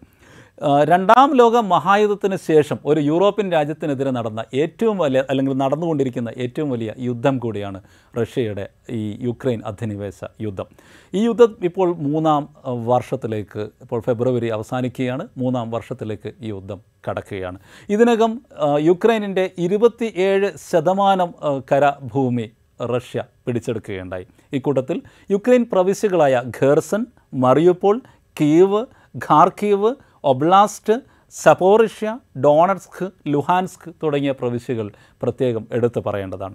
രണ്ടാം 0.61 1.35
ലോക 1.35 1.57
മഹായുദ്ധത്തിന് 1.57 2.37
ശേഷം 2.47 2.77
ഒരു 2.85 2.99
യൂറോപ്യൻ 2.99 3.51
രാജ്യത്തിനെതിരെ 3.51 4.11
നടന്ന 4.11 4.43
ഏറ്റവും 4.53 4.97
വലിയ 4.97 5.23
അല്ലെങ്കിൽ 5.29 5.53
നടന്നുകൊണ്ടിരിക്കുന്ന 5.53 6.29
ഏറ്റവും 6.37 6.69
വലിയ 6.69 6.93
യുദ്ധം 6.99 7.37
കൂടിയാണ് 7.37 7.81
റഷ്യയുടെ 8.19 8.69
ഈ 8.89 9.19
യുക്രൈൻ 9.21 9.61
അധിനിവേശ 9.65 10.19
യുദ്ധം. 10.41 10.65
ഈ 11.13 11.25
യുദ്ധം 11.25 11.55
ഇപ്പോൾ 11.63 11.95
മൂന്നാം 11.95 12.49
വർഷത്തിലേക്ക് 12.85 13.59
ഇപ്പോൾ 13.59 13.99
ഫെബ്രുവരി 13.99 14.47
അവസാനിക്കുകയാണ്. 14.47 15.27
മൂന്നാം 15.37 15.71
വർഷത്തിലേക്ക് 15.71 16.31
ഈ 16.41 16.47
യുദ്ധം 16.47 16.81
കടക്കുകയാണ്. 17.09 17.59
ഇതിനകം 17.89 18.41
യുക്രൈനിന്റെ 18.79 19.51
ഇരുപത്തിയേഴ് 19.57 20.51
ശതമാനം 20.71 21.33
കരഭൂമി 21.71 22.49
റഷ്യ 22.93 23.23
പിടിച്ചെടുക്കുകയുണ്ടായി. 23.45 24.25
ഇക്കൂട്ടത്തിൽ 24.53 25.01
Ukraine 25.31 25.65
പ്രവിശ്യകളായ 25.71 26.43
Kherson 26.59 27.05
Mariupol 27.33 28.01
Kiev 28.41 28.85
Kharkiv 29.25 29.95
oblast 30.23 30.93
Zaporizhzhia 31.31 32.17
Donetsk 32.43 33.11
Luhansk 33.27 33.89
തുടങ്ങിയ 34.03 34.31
പ്രവിശ്യകൾ 34.31 34.91
പ്രത്യേകം 35.21 35.67
എടുത്തു 35.71 35.99
പറയേണ്ടതാണ്. 36.05 36.53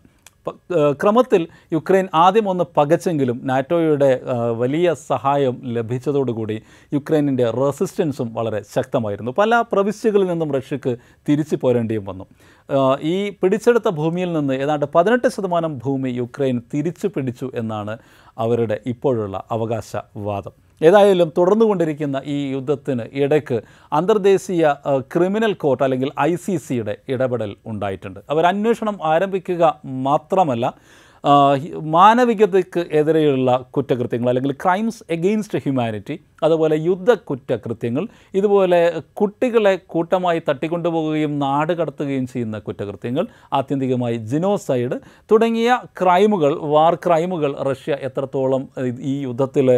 ക്രമത്തിൽ 0.93 1.49
യുക്രൈൻ 1.73 2.09
ആദ്യം 2.15 2.49
ഒന്ന് 2.49 2.65
പകച്ചെങ്കിലും 2.77 3.41
നാറ്റോയുടെ 3.45 4.21
വലിയ 4.57 4.95
സഹായം 4.95 5.63
ലഭിച്ചതോടുകൂടി 5.65 6.63
യുക്രൈനിന്റെ 6.95 7.51
റെസിസ്റ്റൻസും 7.51 8.35
വളരെ 8.35 8.63
ശക്തമായിരുന്നു. 8.77 9.33
പല 9.39 9.65
പ്രവിശ്യകളിൽ 9.73 10.27
നിന്നും 10.27 10.53
റഷ്യക്ക് 10.53 10.97
തിരിച്ചു 11.29 11.57
പോരേണ്ടിയും 11.57 12.05
വന്നു. 12.05 12.27
ഈ 13.03 13.31
പിടിച്ചെടുത്ത 13.31 13.89
ഭൂമിയിൽ 13.89 14.33
നിന്ന് 14.33 14.55
ഏതാണ്ട് 14.55 14.87
പതിനെട്ട് 14.95 15.29
ശതമാനം 15.29 15.79
ഭൂമി 15.79 16.09
യുക്രൈൻ 16.09 16.63
തിരിച്ചു 16.75 17.07
പിടിച്ചു 17.07 17.53
എന്നാണ് 17.55 17.99
അവരുടെ 18.39 18.81
ഇപ്പോഴുള്ള 18.87 19.45
അവകാശവാദം. 19.51 20.53
ഏതായാലും 20.89 21.29
തുടർന്നുകൊണ്ടിരിക്കുന്ന 21.39 22.17
ഈ 22.35 22.37
യുദ്ധത്തിന് 22.55 23.05
ഇടയ്ക്ക് 23.23 23.59
അന്തർദേശീയ 23.99 24.73
ക്രിമിനൽ 25.15 25.53
കോർട്ട് 25.63 25.85
അല്ലെങ്കിൽ 25.87 26.11
ഐ 26.29 26.33
സി 26.45 26.55
സിയുടെ 26.67 26.95
ഇടപെടൽ 27.15 27.53
ഉണ്ടായിട്ടുണ്ട്. 27.73 28.21
അവർ 28.33 28.47
അന്വേഷണം 28.53 28.99
ആരംഭിക്കുക 29.13 29.63
മാത്രമല്ല 30.09 30.67
മാനവികതയ്ക്ക് 31.87 32.83
എതിരെയുള്ള 32.91 33.51
കുറ്റകൃത്യങ്ങൾ 33.71 34.29
അല്ലെങ്കിൽ 34.29 34.53
ക്രൈംസ് 34.53 35.05
എഗെയിൻസ്റ്റ് 35.11 35.59
ഹ്യൂമാനിറ്റി 35.59 36.21
അതുപോലെ 36.43 36.77
യുദ്ധ 36.85 37.11
കുറ്റകൃത്യങ്ങൾ 37.13 38.05
ഇതുപോലെ 38.35 38.81
കുട്ടികളെ 39.13 39.77
കൂട്ടമായി 39.87 40.43
തട്ടിക്കൊണ്ടുപോകുകയും 40.49 41.39
നാട് 41.39 41.73
കടത്തുകയും 41.73 42.27
ചെയ്യുന്ന 42.27 42.59
കുറ്റകൃത്യങ്ങൾ 42.59 43.27
ആത്യന്തികമായി 43.53 44.17
ജിനോസൈഡ് 44.17 44.97
തുടങ്ങിയ 45.31 45.79
ക്രൈമുകൾ 46.01 46.55
വാർ 46.65 46.95
ക്രൈമുകൾ 46.95 47.53
റഷ്യ 47.63 47.93
എത്രത്തോളം 48.03 48.65
ഈ 49.03 49.15
യുദ്ധത്തിൽ 49.23 49.69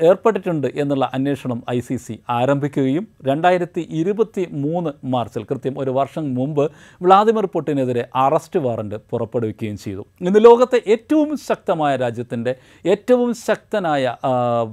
ഏർപ്പെട്ടിട്ടുണ്ട് 0.00 0.68
എന്നുള്ള 0.76 1.10
അന്വേഷണം 1.14 1.58
ഐ 1.70 1.78
സി 1.80 1.96
സി 1.96 2.14
ആരംഭിക്കുകയും 2.28 3.08
രണ്ടായിരത്തി 3.26 3.82
ഇരുപത്തി 3.90 4.44
മൂന്ന് 4.50 4.92
മാർച്ചിൽ 5.06 5.44
കൃത്യം 5.44 5.74
ഒരു 5.78 5.90
വർഷം 5.90 6.34
മുമ്പ് 6.34 6.64
വ്ളാദിമിർ 7.00 7.46
പുട്ടിനെതിരെ 7.46 8.04
അറസ്റ്റ് 8.14 8.60
വാറണ്ട് 8.60 8.96
പുറപ്പെടുവിക്കുകയും 9.10 9.76
ചെയ്തു. 9.76 10.04
ഇന്ന് 10.20 10.40
ലോകത്തെ 10.70 10.90
ഏറ്റവും 10.92 11.30
ശക്തമായ 11.40 11.92
രാജ്യത്തിന്റെ 11.96 12.52
ഏറ്റവും 12.84 13.30
ശക്തനായ 13.40 14.04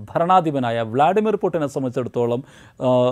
ഭരണാധിപനായ 0.10 0.78
വ്ളാഡിമിർ 0.92 1.36
പുട്ടിനെ 1.44 1.68
സംബന്ധിച്ചിടത്തോളം 1.68 2.42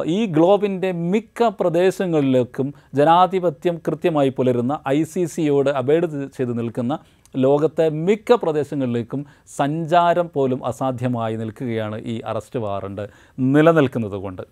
ഈ 0.09 0.19
ഗ്ലോബിന്റെ 0.35 0.89
മിക്ക 1.13 1.47
പ്രദേശങ്ങളിലേക്കും 1.59 2.67
ജനാധിപത്യം 2.99 3.77
കൃത്യമായി 3.87 4.33
പുലരുന്ന 4.37 4.75
ഐ 4.89 4.99
സി 5.03 5.23
സിയോട് 5.27 5.71
അബേഡ് 5.81 6.09
ചെയ്ത് 6.37 6.53
നിൽക്കുന്ന 6.59 6.95
ലോകത്തെ 7.35 7.85
മിക്ക 8.03 8.35
പ്രദേശങ്ങളിലേക്കും 8.41 9.23
സഞ്ചാരം 9.57 10.27
പോലും 10.35 10.59
അസാധ്യമായി 10.65 11.37
നിൽക്കുകയാണ് 11.37 11.99
ഈ 12.05 12.17
അറസ്റ്റ് 12.25 12.59
വാറണ്ട് 12.59 13.05
നിലനിൽക്കുന്നത് 13.37 14.19
കൊണ്ട് 14.19 14.43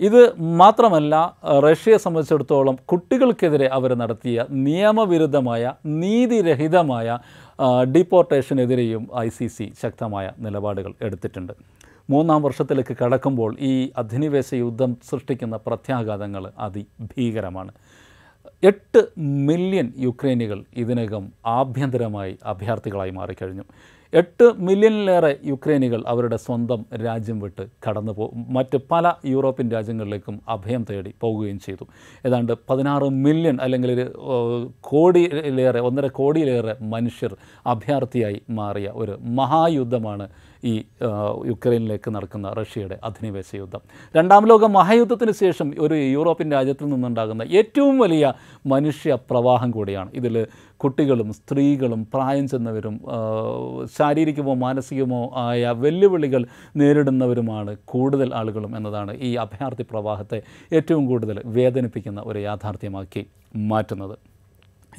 ഇത് 0.00 0.20
മാത്രമല്ല 0.58 1.14
റഷ്യയെ 1.64 1.98
സംബന്ധിച്ചിടത്തോളം 1.98 2.74
കുട്ടികൾക്കെതിരെ 2.90 3.68
അവർ 3.72 3.90
നടത്തിയ 3.96 4.44
നിയമവിരുദ്ധമായ 4.66 5.72
നീതിരഹിതമായ 6.02 7.08
ഡിപ്പോർട്ടേഷനെതിരെയും 7.94 9.08
ഐ 9.18 9.28
സി 9.28 9.46
സി 9.46 9.72
ശക്തമായ 9.82 10.32
നിലപാടുകൾ 10.38 10.92
എടുത്തിട്ടുണ്ട്. 11.02 11.52
മൂന്നാം 12.10 12.42
വർഷത്തിലേക്ക് 12.42 12.96
കടക്കുമ്പോൾ 13.04 13.56
ഈ 13.60 13.90
അധിനിവേശ 13.96 14.54
യുദ്ധം 14.54 14.96
സൃഷ്ടിക്കുന്ന 15.10 15.56
പ്രത്യാഘാതങ്ങൾ 15.56 16.52
അതിഭീകരമാണ്. 16.58 17.72
എട്ട് 18.62 19.00
മില്യൺ 19.18 19.92
യുക്രൈനികൾ 19.98 20.64
ഇതിനകം 20.76 21.32
ആഭ്യന്തരമായി 21.46 22.38
അഭയാർത്ഥികളായി 22.44 23.10
മാറിക്കഴിഞ്ഞു. 23.10 23.64
എട്ട് 24.12 24.46
മില്യണിലേറെ 24.66 25.30
യുക്രൈനികൾ 25.44 26.02
അവരുടെ 26.06 26.36
സ്വന്തം 26.36 26.80
രാജ്യം 27.06 27.40
വിട്ട് 27.40 27.64
കടന്നു 27.86 28.12
പോ 28.12 28.26
മറ്റ് 28.56 28.78
പല 28.90 29.12
യൂറോപ്യൻ 29.24 29.70
രാജ്യങ്ങളിലേക്കും 29.70 30.40
അഭയം 30.48 30.82
തേടി 30.90 31.14
പോവുകയും 31.20 31.58
ചെയ്തു. 31.58 31.84
ഏതാണ്ട് 32.26 32.52
പതിനാറ് 32.70 33.08
മില്യൺ 33.24 33.60
അല്ലെങ്കിൽ 33.60 33.92
ഒരു 33.92 34.06
കോടിയിലേറെ 34.80 35.80
ഒന്നര 35.80 36.06
കോടിയിലേറെ 36.20 36.76
മനുഷ്യർ 36.94 37.34
അഭയാർത്ഥിയായി 37.66 38.40
മാറിയ 38.50 38.88
ഒരു 38.94 39.16
മഹായുദ്ധമാണ് 39.40 40.28
ഈ 40.64 40.84
യുക്രൈനിലേക്ക് 41.46 42.10
നടക്കുന്ന 42.14 42.52
റഷ്യയുടെ 42.52 42.98
അധിനിവേശ 43.04 43.54
യുദ്ധം. 43.54 43.80
രണ്ടാം 44.16 44.46
ലോക 44.46 44.64
മഹായുദ്ധത്തിന് 44.64 45.32
ശേഷം 45.32 45.74
ഒരു 45.78 45.94
യൂറോപ്യൻ 45.94 46.52
രാജ്യത്തിൽ 46.52 46.86
നിന്നുണ്ടാകുന്ന 46.86 47.42
ഏറ്റവും 47.42 47.98
വലിയ 47.98 48.32
മനുഷ്യ 48.66 49.18
പ്രവാഹം 49.30 49.70
കൂടിയാണ്. 49.70 50.10
ഇതിൽ 50.14 50.46
കുട്ടികളും 50.76 51.32
സ്ത്രീകളും 51.32 52.08
പ്രായം 52.14 52.48
ചെന്നവരും 52.48 53.00
ശാരീരികമോ 53.98 54.54
മാനസികമോ 54.54 55.32
ആയ 55.36 55.70
വെല്ലുവിളികൾ 55.70 56.46
നേരിടുന്നവരുമാണ് 56.76 57.76
കൂടുതൽ 57.84 58.34
ആളുകളും 58.34 58.76
എന്നതാണ് 58.76 59.16
ഈ 59.20 59.34
അഭയാർത്ഥി 59.34 59.86
പ്രവാഹത്തെ 59.90 60.42
ഏറ്റവും 60.72 61.06
കൂടുതൽ 61.06 61.42
വേദനിപ്പിക്കുന്ന 61.44 62.22
ഒരു 62.26 62.38
യാഥാർത്ഥ്യമാക്കി 62.38 63.26
മാറ്റുന്നത്. 63.56 64.18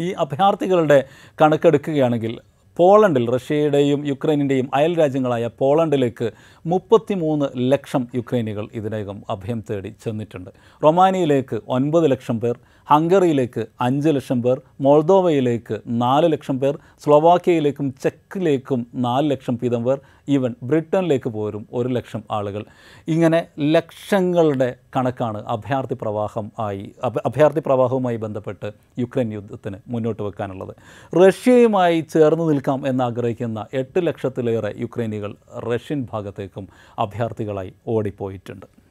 ഈ 0.02 0.12
അഭയാർത്ഥികളുടെ 0.12 1.04
കണക്കെടുക്കുകയാണെങ്കിൽ 1.42 2.40
പോളണ്ടിൽ 2.80 3.26
റഷ്യയുടെയും 3.36 4.02
യുക്രൈനിന്റെയും 4.10 4.68
അയൽ 4.74 4.94
രാജ്യങ്ങളായ 5.00 5.46
പോളണ്ടിലേക്ക് 5.62 6.28
മുപ്പത്തിമൂന്ന് 6.66 7.48
ലക്ഷം 7.72 8.04
യുക്രൈനികൾ 8.18 8.66
ഇതിനകം 8.74 9.18
അഭയം 9.34 9.60
തേടി 9.70 9.92
ചെന്നിട്ടുണ്ട്. 10.04 10.52
റൊമാനിയയിലേക്ക് 10.82 11.58
ഒൻപത് 11.78 12.08
ലക്ഷം 12.12 12.38
പേർ 12.40 12.56
ഹംഗറിയിലേക്ക് 12.88 13.64
അഞ്ച് 13.82 14.10
ലക്ഷം 14.10 14.40
പേർ 14.42 14.58
മോൾദോവയിലേക്ക് 14.82 15.76
നാല് 16.04 16.28
ലക്ഷം 16.34 16.58
പേർ 16.62 16.76
സ്ലോവാക്യയിലേക്കും 17.04 17.88
ചെക്കിലേക്കും 18.04 18.80
നാല് 19.06 19.28
ലക്ഷം 19.32 19.58
വീതം 19.64 19.84
പേർ 19.88 19.98
ഈവൻ 20.30 20.56
ബ്രിട്ടനിലേക്ക് 20.64 21.30
പോരും 21.30 21.68
ഒരു 21.74 21.90
ലക്ഷം 21.90 22.24
ആളുകൾ. 22.32 22.66
ഇങ്ങനെ 23.08 23.48
ലക്ഷങ്ങളുടെ 23.60 24.76
കണക്കാണ് 24.96 25.46
അഭയാർത്ഥി 25.46 25.98
പ്രവാഹം 26.02 26.52
ആയി 26.60 26.92
അഭ- 27.04 27.22
അഭയാർത്ഥി 27.26 27.62
പ്രവാഹവുമായി 27.66 28.16
ബന്ധപ്പെട്ട് 28.16 28.72
യുക്രൈൻ 29.00 29.34
യുദ്ധത്തിന് 29.34 29.78
മുന്നോട്ട് 29.88 30.24
വെക്കാനുള്ളത്. 30.24 30.76
റഷ്യയുമായി 31.16 32.00
ചേർന്ന് 32.00 32.50
നിൽക്കാം 32.50 32.88
എന്നാഗ്രഹിക്കുന്ന 32.88 33.66
എട്ട് 33.74 34.08
ലക്ഷത്തിലേറെ 34.08 34.74
യുക്രൈനികൾ 34.78 35.36
റഷ്യൻ 35.58 36.08
ഭാഗത്തേക്കും 36.14 36.68
അഭയാർത്ഥികളായി 37.00 37.74
ഓടിപ്പോയിട്ടുണ്ട്. 37.88 38.89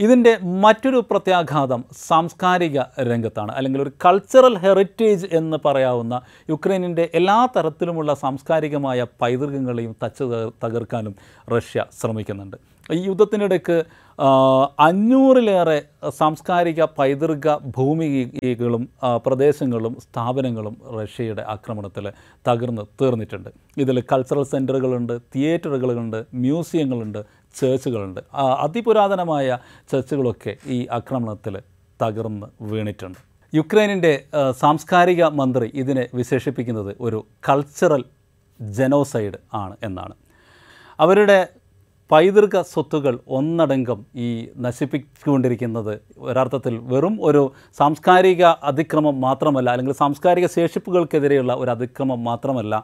ഇതിന്റെ 0.00 0.38
മറ്റൊരു 0.42 1.04
പ്രത്യാഘാതം 1.10 1.84
സാംസ്കാരിക 2.08 2.78
രംഗത്താണ് 3.10 3.52
അല്ലെങ്കിൽ 3.52 3.82
ഒരു 3.82 3.92
കൾച്ചറൽ 4.04 4.56
ഹെറിറ്റേജ് 4.58 5.26
എന്ന് 5.32 5.58
പറയാവുന്ന 5.64 6.20
യുക്രൈനിന്റെ 6.50 7.10
എല്ലാ 7.14 7.48
തരത്തിലുമുള്ള 7.56 8.14
സാംസ്കാരികമായ 8.14 9.06
പൈതൃകങ്ങളെയും 9.22 9.94
തച്ച് 10.04 10.24
തകർക്കാനും 10.64 11.16
റഷ്യ 11.54 11.84
ശ്രമിക്കുന്നുണ്ട്. 12.00 12.56
ഈ 12.92 13.00
യുദ്ധത്തിനിടയ്ക്ക് 13.06 13.84
അഞ്ഞൂറിലേറെ 14.78 15.82
സാംസ്കാരിക 16.18 16.82
പൈതൃക 16.82 17.56
ഭൂമികളും 17.76 18.88
പ്രദേശങ്ങളും 19.26 19.96
സ്ഥാപനങ്ങളും 20.00 20.76
റഷ്യയുടെ 20.98 21.42
ആക്രമണത്തിൽ 21.42 22.12
തകർന്ന് 22.48 22.82
തീർന്നിട്ടുണ്ട്. 23.02 23.50
ഇതിൽ 23.76 24.02
കൾച്ചറൽ 24.12 24.42
സെന്ററുകളുണ്ട് 24.42 25.20
തിയേറ്ററുകളുണ്ട് 25.34 26.26
മ്യൂസിയങ്ങളുണ്ട് 26.34 27.41
ചേർച്ചുകളുണ്ട് 27.60 28.20
അതിപുരാതനമായ 28.64 29.58
ചർച്ചുകളൊക്കെ 29.92 30.52
ഈ 30.76 30.78
ആക്രമണത്തിൽ 30.98 31.54
തകർന്ന് 32.02 32.48
വീണിട്ടുണ്ട്. 32.72 33.20
യുക്രൈനിന്റെ 33.52 34.12
സാംസ്കാരിക 34.62 35.22
മന്ത്രി 35.40 35.66
ഇതിനെ 35.82 36.04
വിശേഷിപ്പിക്കുന്നത് 36.20 36.92
ഒരു 37.06 37.18
കൾച്ചറൽ 37.48 38.04
ജനോസൈഡ് 38.60 39.38
ആണ് 39.62 39.74
എന്നാണ്. 39.88 40.14
അവരുടെ 40.98 41.38
പൈതൃക 42.10 42.62
സ്വത്തുകൾ 42.70 43.14
ഒന്നടങ്കം 43.36 43.98
ഈ 44.24 44.28
നശിപ്പിച്ചുകൊണ്ടിരിക്കുന്നത് 44.64 45.92
ഒരർത്ഥത്തിൽ 46.28 46.74
വെറും 46.92 47.14
ഒരു 47.28 47.42
സാംസ്കാരിക 47.78 48.42
അതിക്രമം 48.70 49.16
മാത്രമല്ല 49.26 49.68
അല്ലെങ്കിൽ 49.72 49.96
സാംസ്കാരിക 50.00 50.46
ശേഷിപ്പുകൾക്കെതിരെയുള്ള 50.56 51.52
ഒരു 51.62 51.72
അതിക്രമം 51.76 52.20
മാത്രമല്ല 52.30 52.82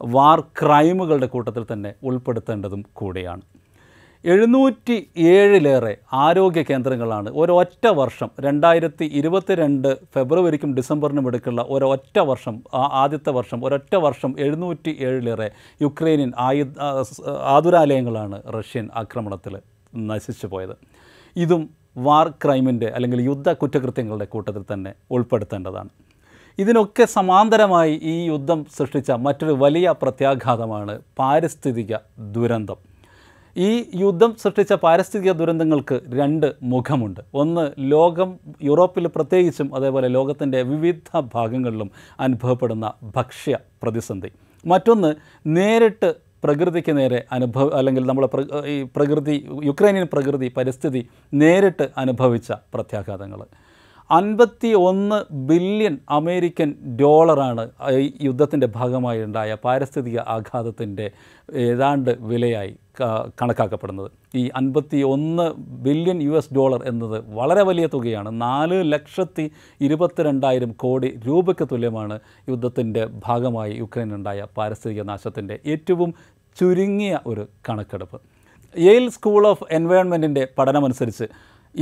വാർ 0.00 0.40
ക്രൈമുകളുടെ 0.60 1.28
കൂട്ടത്തിൽ 1.34 1.64
തന്നെ 1.72 1.90
ഉൾപ്പെടുത്തേണ്ടതും 2.08 2.82
കൂടിയാണ്. 2.92 3.44
എഴുന്നൂറ്റി 4.24 4.94
ഏഴിലേറെ 5.16 5.96
ആരോഗ്യ 6.12 6.62
കേന്ദ്രങ്ങളാണ്. 6.62 7.30
ഒരൊറ്റ 7.34 7.86
വർഷം 7.86 8.30
രണ്ടായിരത്തി 8.40 9.04
ഇരുപത്തിരണ്ട് 9.04 9.88
ഫെബ്രുവരിക്കും 10.14 10.74
ഡിസംബറിനും 10.74 11.28
ഇടയ്ക്കുള്ള 11.28 11.62
ഒരൊറ്റ 11.68 12.18
വർഷം 12.18 12.62
ആദ്യത്തെ 12.74 13.30
വർഷം 13.30 13.64
ഒരൊറ്റ 13.64 13.94
വർഷം 13.96 14.34
എഴുന്നൂറ്റി 14.38 14.96
ഏഴിലേറെ 15.00 15.50
യുക്രൈനിൻ 15.82 16.32
ആയുധ 16.38 16.78
ആതുരാലയങ്ങളാണ് 17.54 18.42
റഷ്യൻ 18.58 18.88
ആക്രമണത്തിൽ 18.94 19.56
നശിച്ചു 20.10 20.46
പോയത്. 20.46 20.76
ഇതും 21.36 21.70
വാർ 21.96 22.28
ക്രൈമിന്റെ 22.28 22.86
അല്ലെങ്കിൽ 22.86 23.20
യുദ്ധ 23.20 23.48
കുറ്റകൃത്യങ്ങളുടെ 23.52 24.24
കൂട്ടത്തിൽ 24.24 24.64
തന്നെ 24.72 24.94
ഉൾപ്പെടുത്തേണ്ടതാണ്. 25.10 25.88
ഇതിനൊക്കെ 26.58 27.04
സമാന്തരമായി 27.04 28.00
ഈ 28.02 28.26
യുദ്ധം 28.26 28.66
സൃഷ്ടിച്ച 28.76 29.10
മറ്റൊരു 29.10 29.52
വലിയ 29.52 29.94
പ്രത്യാഘാതമാണ് 30.02 31.00
പാരിസ്ഥിതിക 31.18 31.94
ദുരന്തം. 32.36 32.97
ഈ 33.66 33.70
യുദ്ധം 34.00 34.30
സൃഷ്ടിച്ച 34.42 34.72
പാരിസ്ഥിതിക 34.82 35.30
ദുരന്തങ്ങൾക്ക് 35.32 35.96
രണ്ട് 36.18 36.46
മുഖമുണ്ട്. 36.72 37.20
ഒന്ന് 37.34 37.64
ലോകം 37.92 38.30
യൂറോപ്പിൽ 38.62 39.06
പ്രത്യേകിച്ചും 39.06 39.68
അതേപോലെ 39.76 40.08
ലോകത്തിന്റെ 40.08 40.60
വിവിധ 40.62 41.20
ഭാഗങ്ങളിലും 41.34 41.90
അനുഭവപ്പെടുന്ന 42.20 42.86
ഭക്ഷ്യ 43.16 43.58
പ്രതിസന്ധി. 43.82 44.30
മറ്റൊന്ന് 44.64 45.10
നേരിട്ട് 45.56 46.10
പ്രകൃതിക്ക് 46.44 46.92
നേരെ 46.98 47.20
അനുഭവ 47.32 47.68
അല്ലെങ്കിൽ 47.78 48.04
നമ്മളെ 48.06 48.28
പ്ര 48.34 48.40
ഈ 48.72 48.76
പ്രകൃതി 48.96 49.36
യുക്രൈനിയൻ 49.64 50.06
പ്രകൃതി 50.12 50.48
പരിസ്ഥിതി 50.56 51.02
നേരിട്ട് 51.34 51.86
അനുഭവിച്ച 52.02 52.52
പ്രത്യാഘാതങ്ങൾ. 52.74 53.40
അൻപത്തി 54.10 54.68
ഒന്ന് 54.88 55.16
ബില്യൺ 55.48 55.94
അമേരിക്കൻ 56.10 56.68
ഡോളറാണ് 57.00 57.64
ഈ 58.02 58.06
യുദ്ധത്തിന്റെ 58.26 58.68
ഭാഗമായി 58.76 59.20
ഉണ്ടായ 59.24 59.56
പാരിസ്ഥിതിക 59.64 60.18
ആഘാതത്തിന്റെ 60.36 61.06
ഏതാണ്ട് 61.66 62.12
വിലയായി 62.30 62.72
കണക്കാക്കപ്പെടുന്നത്. 63.42 64.10
ഈ 64.34 64.50
അൻപത്തി 64.56 64.96
ഒന്ന് 64.96 65.52
ബില്യൺ 65.58 66.22
യു 66.22 66.30
എസ് 66.30 66.54
ഡോളർ 66.54 66.88
എന്നത് 66.88 67.24
വളരെ 67.34 67.62
വലിയ 67.62 67.86
തുകയാണ്. 67.86 68.40
നാല് 68.40 68.92
ലക്ഷത്തി 68.92 69.50
ഇരുപത്തിരണ്ടായിരം 69.80 70.72
കോടി 70.72 71.20
രൂപയ്ക്ക് 71.26 71.68
തുല്യമാണ് 71.72 72.20
യുദ്ധത്തിന്റെ 72.48 73.08
ഭാഗമായി 73.24 73.74
യുക്രൈനുണ്ടായ 73.74 74.46
പാരിസ്ഥിതിക 74.56 75.02
നാശത്തിന്റെ 75.02 75.58
ഏറ്റവും 75.66 76.14
ചുരുങ്ങിയ 76.60 77.18
ഒരു 77.26 77.48
കണക്കെടുപ്പ്. 77.68 78.20
യെയിൽ 78.78 79.08
സ്കൂൾ 79.10 79.46
ഓഫ് 79.46 79.64
എൻവയോൺമെന്റിന്റെ 79.70 80.48
പഠനമനുസരിച്ച് 80.58 81.24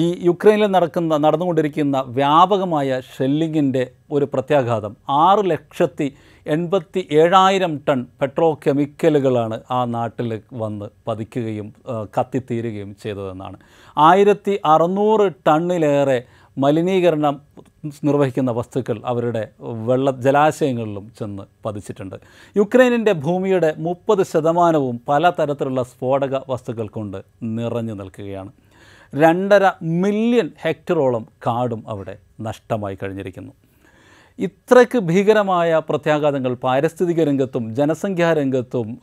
ഈ 0.03 0.07
യുക്രൈനിൽ 0.29 0.69
നടക്കുന്ന 0.77 1.17
നടന്നുകൊണ്ടിരിക്കുന്ന 1.25 1.97
വ്യാപകമായ 2.17 2.89
ഷെല്ലിങ്ങിന്റെ 3.13 3.83
ഒരു 4.17 4.27
പ്രത്യാഘാതം. 4.33 4.93
ആറ് 5.25 5.43
ലക്ഷത്തി 5.53 6.09
എൺപത്തി 6.55 7.01
ഏഴായിരം 7.21 7.73
ടൺ 7.87 8.01
പെട്രോ 8.21 8.49
കെമിക്കലുകളാണ് 8.65 9.57
ആ 9.77 9.79
നാട്ടിൽ 9.95 10.31
വന്ന് 10.63 10.87
പതിക്കുകയും 11.07 11.69
കത്തിത്തീരുകയും 12.17 12.91
ചെയ്തതെന്നാണ്. 13.05 13.57
ആയിരത്തി 13.97 14.57
അറുന്നൂറ് 14.73 15.27
ടണ്ണിലേറെ 15.49 16.19
മലിനീകരണം 16.65 17.35
നിർവഹിക്കുന്ന 18.07 18.51
വസ്തുക്കൾ 18.59 18.99
അവരുടെ 19.13 19.43
വെള്ള 19.89 20.11
ജലാശയങ്ങളിലും 20.27 21.07
ചെന്ന് 21.19 21.45
പതിച്ചിട്ടുണ്ട്. 21.65 22.17
യുക്രൈനിന്റെ 22.57 23.13
ഭൂമിയുടെ 23.25 23.73
മുപ്പത് 23.89 24.23
ശതമാനവും 24.33 24.97
പലതരത്തിലുള്ള 25.09 25.83
സ്ഫോടക 25.91 26.35
വസ്തുക്കൾ 26.53 26.89
കൊണ്ട് 26.99 27.19
നിറഞ്ഞു 27.59 27.97
നിൽക്കുകയാണ്. 28.03 28.53
രണ്ടര 29.15 29.71
മില്യൺ 29.83 30.51
ഹെക്ടറോളം 30.65 31.27
കാടും 31.47 31.85
അവിടെ 31.89 32.17
നഷ്ടമായി 32.41 32.97
കഴിഞ്ഞിരിക്കുന്നു. 33.03 33.53
ഇത്രയ്ക്ക് 34.39 34.99
ഭീകരമായ 34.99 35.81
പ്രത്യാഘാതങ്ങൾ 35.89 36.55
പാരിസ്ഥിതിക 36.55 37.25
രംഗത്തും 37.25 37.75
ജനസംഖ്യാ 37.75 38.33
രംഗത്തും 38.33 38.99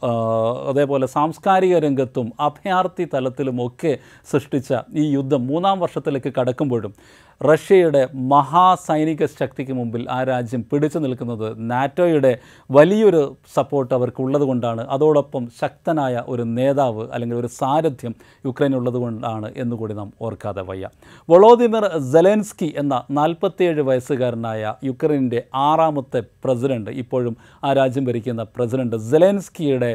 അതേപോലെ 0.70 1.06
സാംസ്കാരിക 1.06 1.78
രംഗത്തും 1.80 2.34
അഭയാർത്ഥി 2.40 3.08
തലത്തിലുമൊക്കെ 3.14 3.98
സൃഷ്ടിച്ച 4.32 4.74
ഈ 4.94 5.06
യുദ്ധം 5.14 5.48
മൂന്നാം 5.48 5.80
വർഷത്തിലേക്ക് 5.80 6.34
കടക്കുമ്പോഴും 6.40 6.94
റഷ്യയുടെ 7.42 8.08
മഹാസൈനിക 8.14 9.26
ശക്തിക്ക് 9.26 9.74
മുമ്പിൽ 9.74 10.06
ആ 10.10 10.24
രാജ്യം 10.24 10.66
പിടിച്ചു 10.72 11.00
നിൽക്കുന്നത് 11.00 11.48
നാറ്റോയുടെ 11.72 12.38
വലിയൊരു 12.70 13.38
സപ്പോർട്ട് 13.56 13.94
അവർക്കുള്ളത് 13.94 14.42
കൊണ്ടാണ്. 14.42 14.88
അതോടൊപ്പം 14.88 15.50
ശക്തനായ 15.62 16.24
ഒരു 16.28 16.44
നേതാവ് 16.44 17.08
അല്ലെങ്കിൽ 17.14 17.38
ഒരു 17.38 17.48
സാരഥ്യം 17.48 18.16
യുക്രൈനുള്ളത് 18.46 18.94
കൊണ്ടാണ് 18.94 19.54
എന്നുകൂടി 19.58 19.94
നാം 19.94 20.12
ഓർക്കാതെ 20.22 20.62
വയ്യ. 20.62 20.90
വളോദിമിർ 21.30 21.86
സെലൻസ്കി 22.12 22.74
എന്ന 22.78 23.04
നാൽപ്പത്തിയേഴ് 23.12 23.82
വയസ്സുകാരനായ 23.82 24.74
യുക്രൈനിന്റെ 24.84 25.44
ആറാമത്തെ 25.56 26.24
പ്രസിഡന്റ് 26.44 26.90
ഇപ്പോഴും 26.90 27.38
ആ 27.64 27.74
രാജ്യം 27.74 28.06
ഭരിക്കുന്ന 28.06 28.44
പ്രസിഡന്റ് 28.44 28.98
സെലൻസ്കിയുടെ 28.98 29.92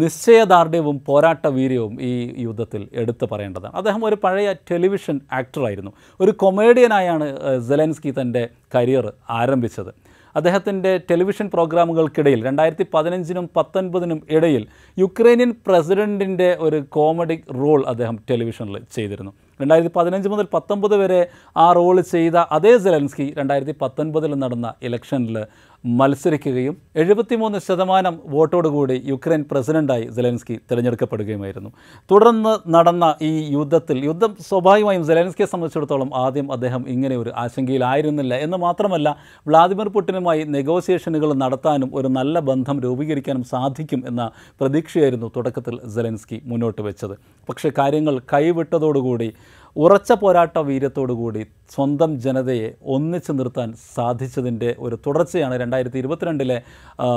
നിശ്ചയദാർഢ്യവും 0.00 1.02
പോരാട്ട 1.06 1.46
വീര്യവും 1.46 2.02
ഈ 2.02 2.34
യുദ്ധത്തിൽ 2.38 2.88
എടുത്തു 2.92 3.26
പറയേണ്ടതാണ്. 3.32 3.74
അദ്ദേഹം 3.76 4.04
ഒരു 4.04 4.16
പഴയ 4.24 4.52
ടെലിവിഷൻ 4.70 5.20
ആക്ടറായിരുന്നു. 5.32 5.92
ഒരു 6.20 6.30
കൊമേഡിയനായാണ് 6.30 7.26
സെലൻസ്കി 7.68 8.14
തന്റെ 8.20 8.48
കരിയർ 8.74 9.12
ആരംഭിച്ചത്. 9.30 9.92
അദ്ദേഹത്തിന്റെ 10.36 11.00
ടെലിവിഷൻ 11.10 11.46
പ്രോഗ്രാമുകൾക്കിടയിൽ 11.48 12.44
രണ്ടായിരത്തി 12.44 12.86
പതിനഞ്ചിനും 12.94 13.50
പത്തൊൻപതിനും 13.56 14.22
ഇടയിൽ 14.30 14.66
യുക്രൈനിയൻ 14.98 15.54
പ്രസിഡന്റിന്റെ 15.66 16.56
ഒരു 16.60 16.84
കോമഡി 16.88 17.36
റോൾ 17.60 17.84
അദ്ദേഹം 17.86 18.18
ടെലിവിഷനിൽ 18.30 18.78
ചെയ്തിരുന്നു. 18.92 19.32
രണ്ടായിരത്തി 19.60 19.92
പതിനഞ്ച് 19.96 20.28
മുതൽ 20.28 20.46
പത്തൊമ്പത് 20.54 20.96
വരെ 20.96 21.26
ആ 21.56 21.72
റോൾ 21.72 22.00
ചെയ്ത 22.00 22.36
അതേ 22.36 22.78
സെലൻസ്കി 22.78 23.34
രണ്ടായിരത്തി 23.38 23.74
പത്തൊൻപതിൽ 23.82 24.34
നടന്ന 24.34 24.74
ഇലക്ഷനിൽ 24.82 25.36
മത്സരിക്കുകയും 25.84 26.76
എഴുപത്തിമൂന്ന് 26.96 27.58
ശതമാനം 27.58 28.20
വോട്ടോടുകൂടി 28.24 29.02
യുക്രൈൻ 29.06 29.44
പ്രസിഡന്റായി 29.50 30.08
സെലൻസ്കി 30.16 30.54
തിരഞ്ഞെടുക്കപ്പെടുകയുമായിരുന്നു. 30.70 31.70
തുടർന്ന് 32.10 32.74
നടന്ന 32.74 33.14
ഈ 33.22 33.32
യുദ്ധത്തിൽ 33.52 34.04
യുദ്ധം 34.04 34.36
സ്വാഭാവികമായും 34.48 35.04
സെലൻസ്കിയെ 35.06 35.46
സംബന്ധിച്ചിടത്തോളം 35.46 36.10
ആദ്യം 36.14 36.52
അദ്ദേഹം 36.52 36.84
ഇങ്ങനെ 36.88 37.16
ഒരു 37.16 37.32
ആശങ്കയിലായിരുന്നില്ല. 37.36 38.34
എന്ന് 38.34 38.56
മാത്രമല്ല 38.56 39.16
വ്ളാദിമിർ 39.46 39.88
പുട്ടിനുമായി 39.88 40.44
നെഗോസിയേഷനുകൾ 40.44 41.32
നടത്താനും 41.32 41.90
ഒരു 41.94 42.08
നല്ല 42.08 42.38
ബന്ധം 42.40 42.80
രൂപീകരിക്കാനും 42.80 43.44
സാധിക്കും 43.44 44.04
എന്ന 44.06 44.30
പ്രതീക്ഷയായിരുന്നു 44.60 45.30
തുടക്കത്തിൽ 45.36 45.80
സെലൻസ്കി 45.94 46.42
മുന്നോട്ട് 46.44 46.82
വെച്ചത്. 46.82 47.14
പക്ഷേ 47.48 47.70
കാര്യങ്ങൾ 47.78 48.18
കൈവിട്ടതോടുകൂടി 48.32 49.32
ഉറച്ച 49.76 50.12
പോരാട്ട 50.12 50.58
വീര്യത്തോടുകൂടി 50.58 51.46
സ്വന്തം 51.70 52.20
ജനതയെ 52.20 52.72
ഒന്നിച്ചു 52.86 53.32
നിർത്താൻ 53.32 53.72
സാധിച്ചതിന്റെ 53.94 54.76
ഒരു 54.78 54.98
തുടർച്ചയാണ് 55.06 55.60
രണ്ടായിരത്തി 55.60 55.98
ഇരുപത്തിരണ്ടിലെ 55.98 56.62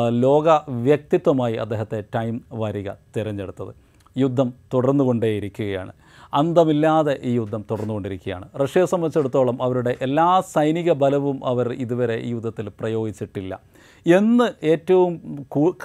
ലോക 0.09 0.49
വ്യക്തിത്വമായി 0.69 1.55
അദ്ദേഹത്തെ 1.55 2.03
ടൈം 2.15 2.41
വാരിക 2.51 2.91
തിരഞ്ഞെടുത്തത്. 3.17 3.75
യുദ്ധം 4.17 4.53
തുടർന്നുകൊണ്ടേയിരിക്കുകയാണ്. 4.73 5.91
അന്തമില്ലാതെ 6.33 7.19
ഈ 7.23 7.33
യുദ്ധം 7.33 7.65
തുടർന്നുകൊണ്ടിരിക്കുകയാണ്. 7.71 8.49
റഷ്യയെ 8.57 8.85
സംബന്ധിച്ചിടത്തോളം 8.85 9.63
അവരുടെ 9.63 9.95
എല്ലാ 10.01 10.41
സൈനിക 10.41 10.91
ബലവും 10.91 11.45
അവർ 11.45 11.71
ഇതുവരെ 11.73 12.17
ഈ 12.17 12.29
യുദ്ധത്തിൽ 12.29 12.69
പ്രയോഗിച്ചിട്ടില്ല. 12.79 13.59
എന്ന് 14.07 14.65
ഏറ്റവും 14.65 15.13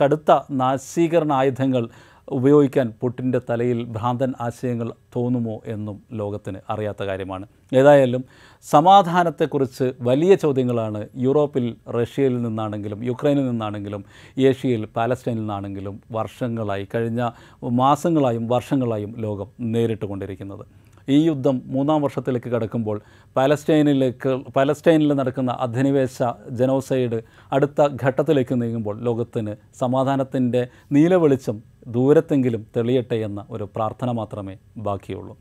കടുത്ത 0.02 0.32
നാശീകരണ 0.50 1.32
ആയുധങ്ങൾ 1.32 1.88
ഉപയോഗിക്കാൻ 2.28 2.92
പുട്ടിന്റെ 3.00 3.40
തലയിൽ 3.50 3.84
ഭ്രാന്തൻ 3.86 4.32
ആശയങ്ങൾ 4.40 4.88
തോന്നുമോ 5.16 5.62
എന്നും 5.66 5.96
ലോകത്തിന് 6.12 6.58
അറിയാത്ത 6.70 7.02
കാര്യമാണ്. 7.02 7.46
ഏതായാലും 7.72 8.22
സമാധാനത്തെക്കുറിച്ച് 8.64 9.92
വലിയ 10.00 10.34
ചോദ്യങ്ങളാണ് 10.34 11.08
യൂറോപ്പിൽ 11.16 11.66
റഷ്യയിൽ 11.94 12.42
നിന്നാണെങ്കിലും 12.42 13.02
യുക്രൈനിൽ 13.04 13.46
നിന്നാണെങ്കിലും 13.50 14.04
ഏഷ്യയിൽ 14.48 14.86
പാലസ്റ്റൈനിൽ 14.96 15.40
നിന്നാണെങ്കിലും 15.40 16.00
വർഷങ്ങളായി 16.12 16.88
കഴിഞ്ഞ 16.94 17.30
മാസങ്ങളായും 17.62 18.48
വർഷങ്ങളായും 18.48 19.14
ലോകം 19.18 19.50
നേരിട്ട് 19.74 20.04
കൊണ്ടിരിക്കുന്നത് 20.04 20.64
ഈ 21.08 21.26
യുദ്ധം 21.26 21.62
മൂന്നാം 21.66 22.02
വർഷത്തിലേക്ക് 22.02 22.50
കടക്കുമ്പോൾ 22.50 23.02
പാലസ്റ്റൈനിലേക്ക് 23.36 24.50
പാലസ്റ്റൈനിൽ 24.56 25.12
നടക്കുന്ന 25.12 25.50
അധിനിവേശ 25.50 26.18
ജനോസൈഡ് 26.50 27.22
അടുത്ത 27.52 27.88
ഘട്ടത്തിലേക്ക് 28.02 28.62
നീങ്ങുമ്പോൾ 28.62 29.00
ലോകത്തിന് 29.00 29.56
സമാധാനത്തിന്റെ 29.74 30.68
നീലവെളിച്ചം 30.92 31.62
ദൂരത്തെങ്കിലും 31.86 32.66
തെളിയട്ടെ 32.76 33.14
എന്ന 33.14 33.46
ഒരു 33.50 33.64
പ്രാർത്ഥന 33.64 34.10
മാത്രമേ 34.10 34.58
ബാക്കിയുള്ളൂ. 34.78 35.34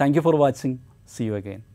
Thank 0.00 0.16
you 0.16 0.22
for 0.22 0.36
watching 0.36 0.76
see 1.16 1.24
you 1.24 1.34
again 1.34 1.73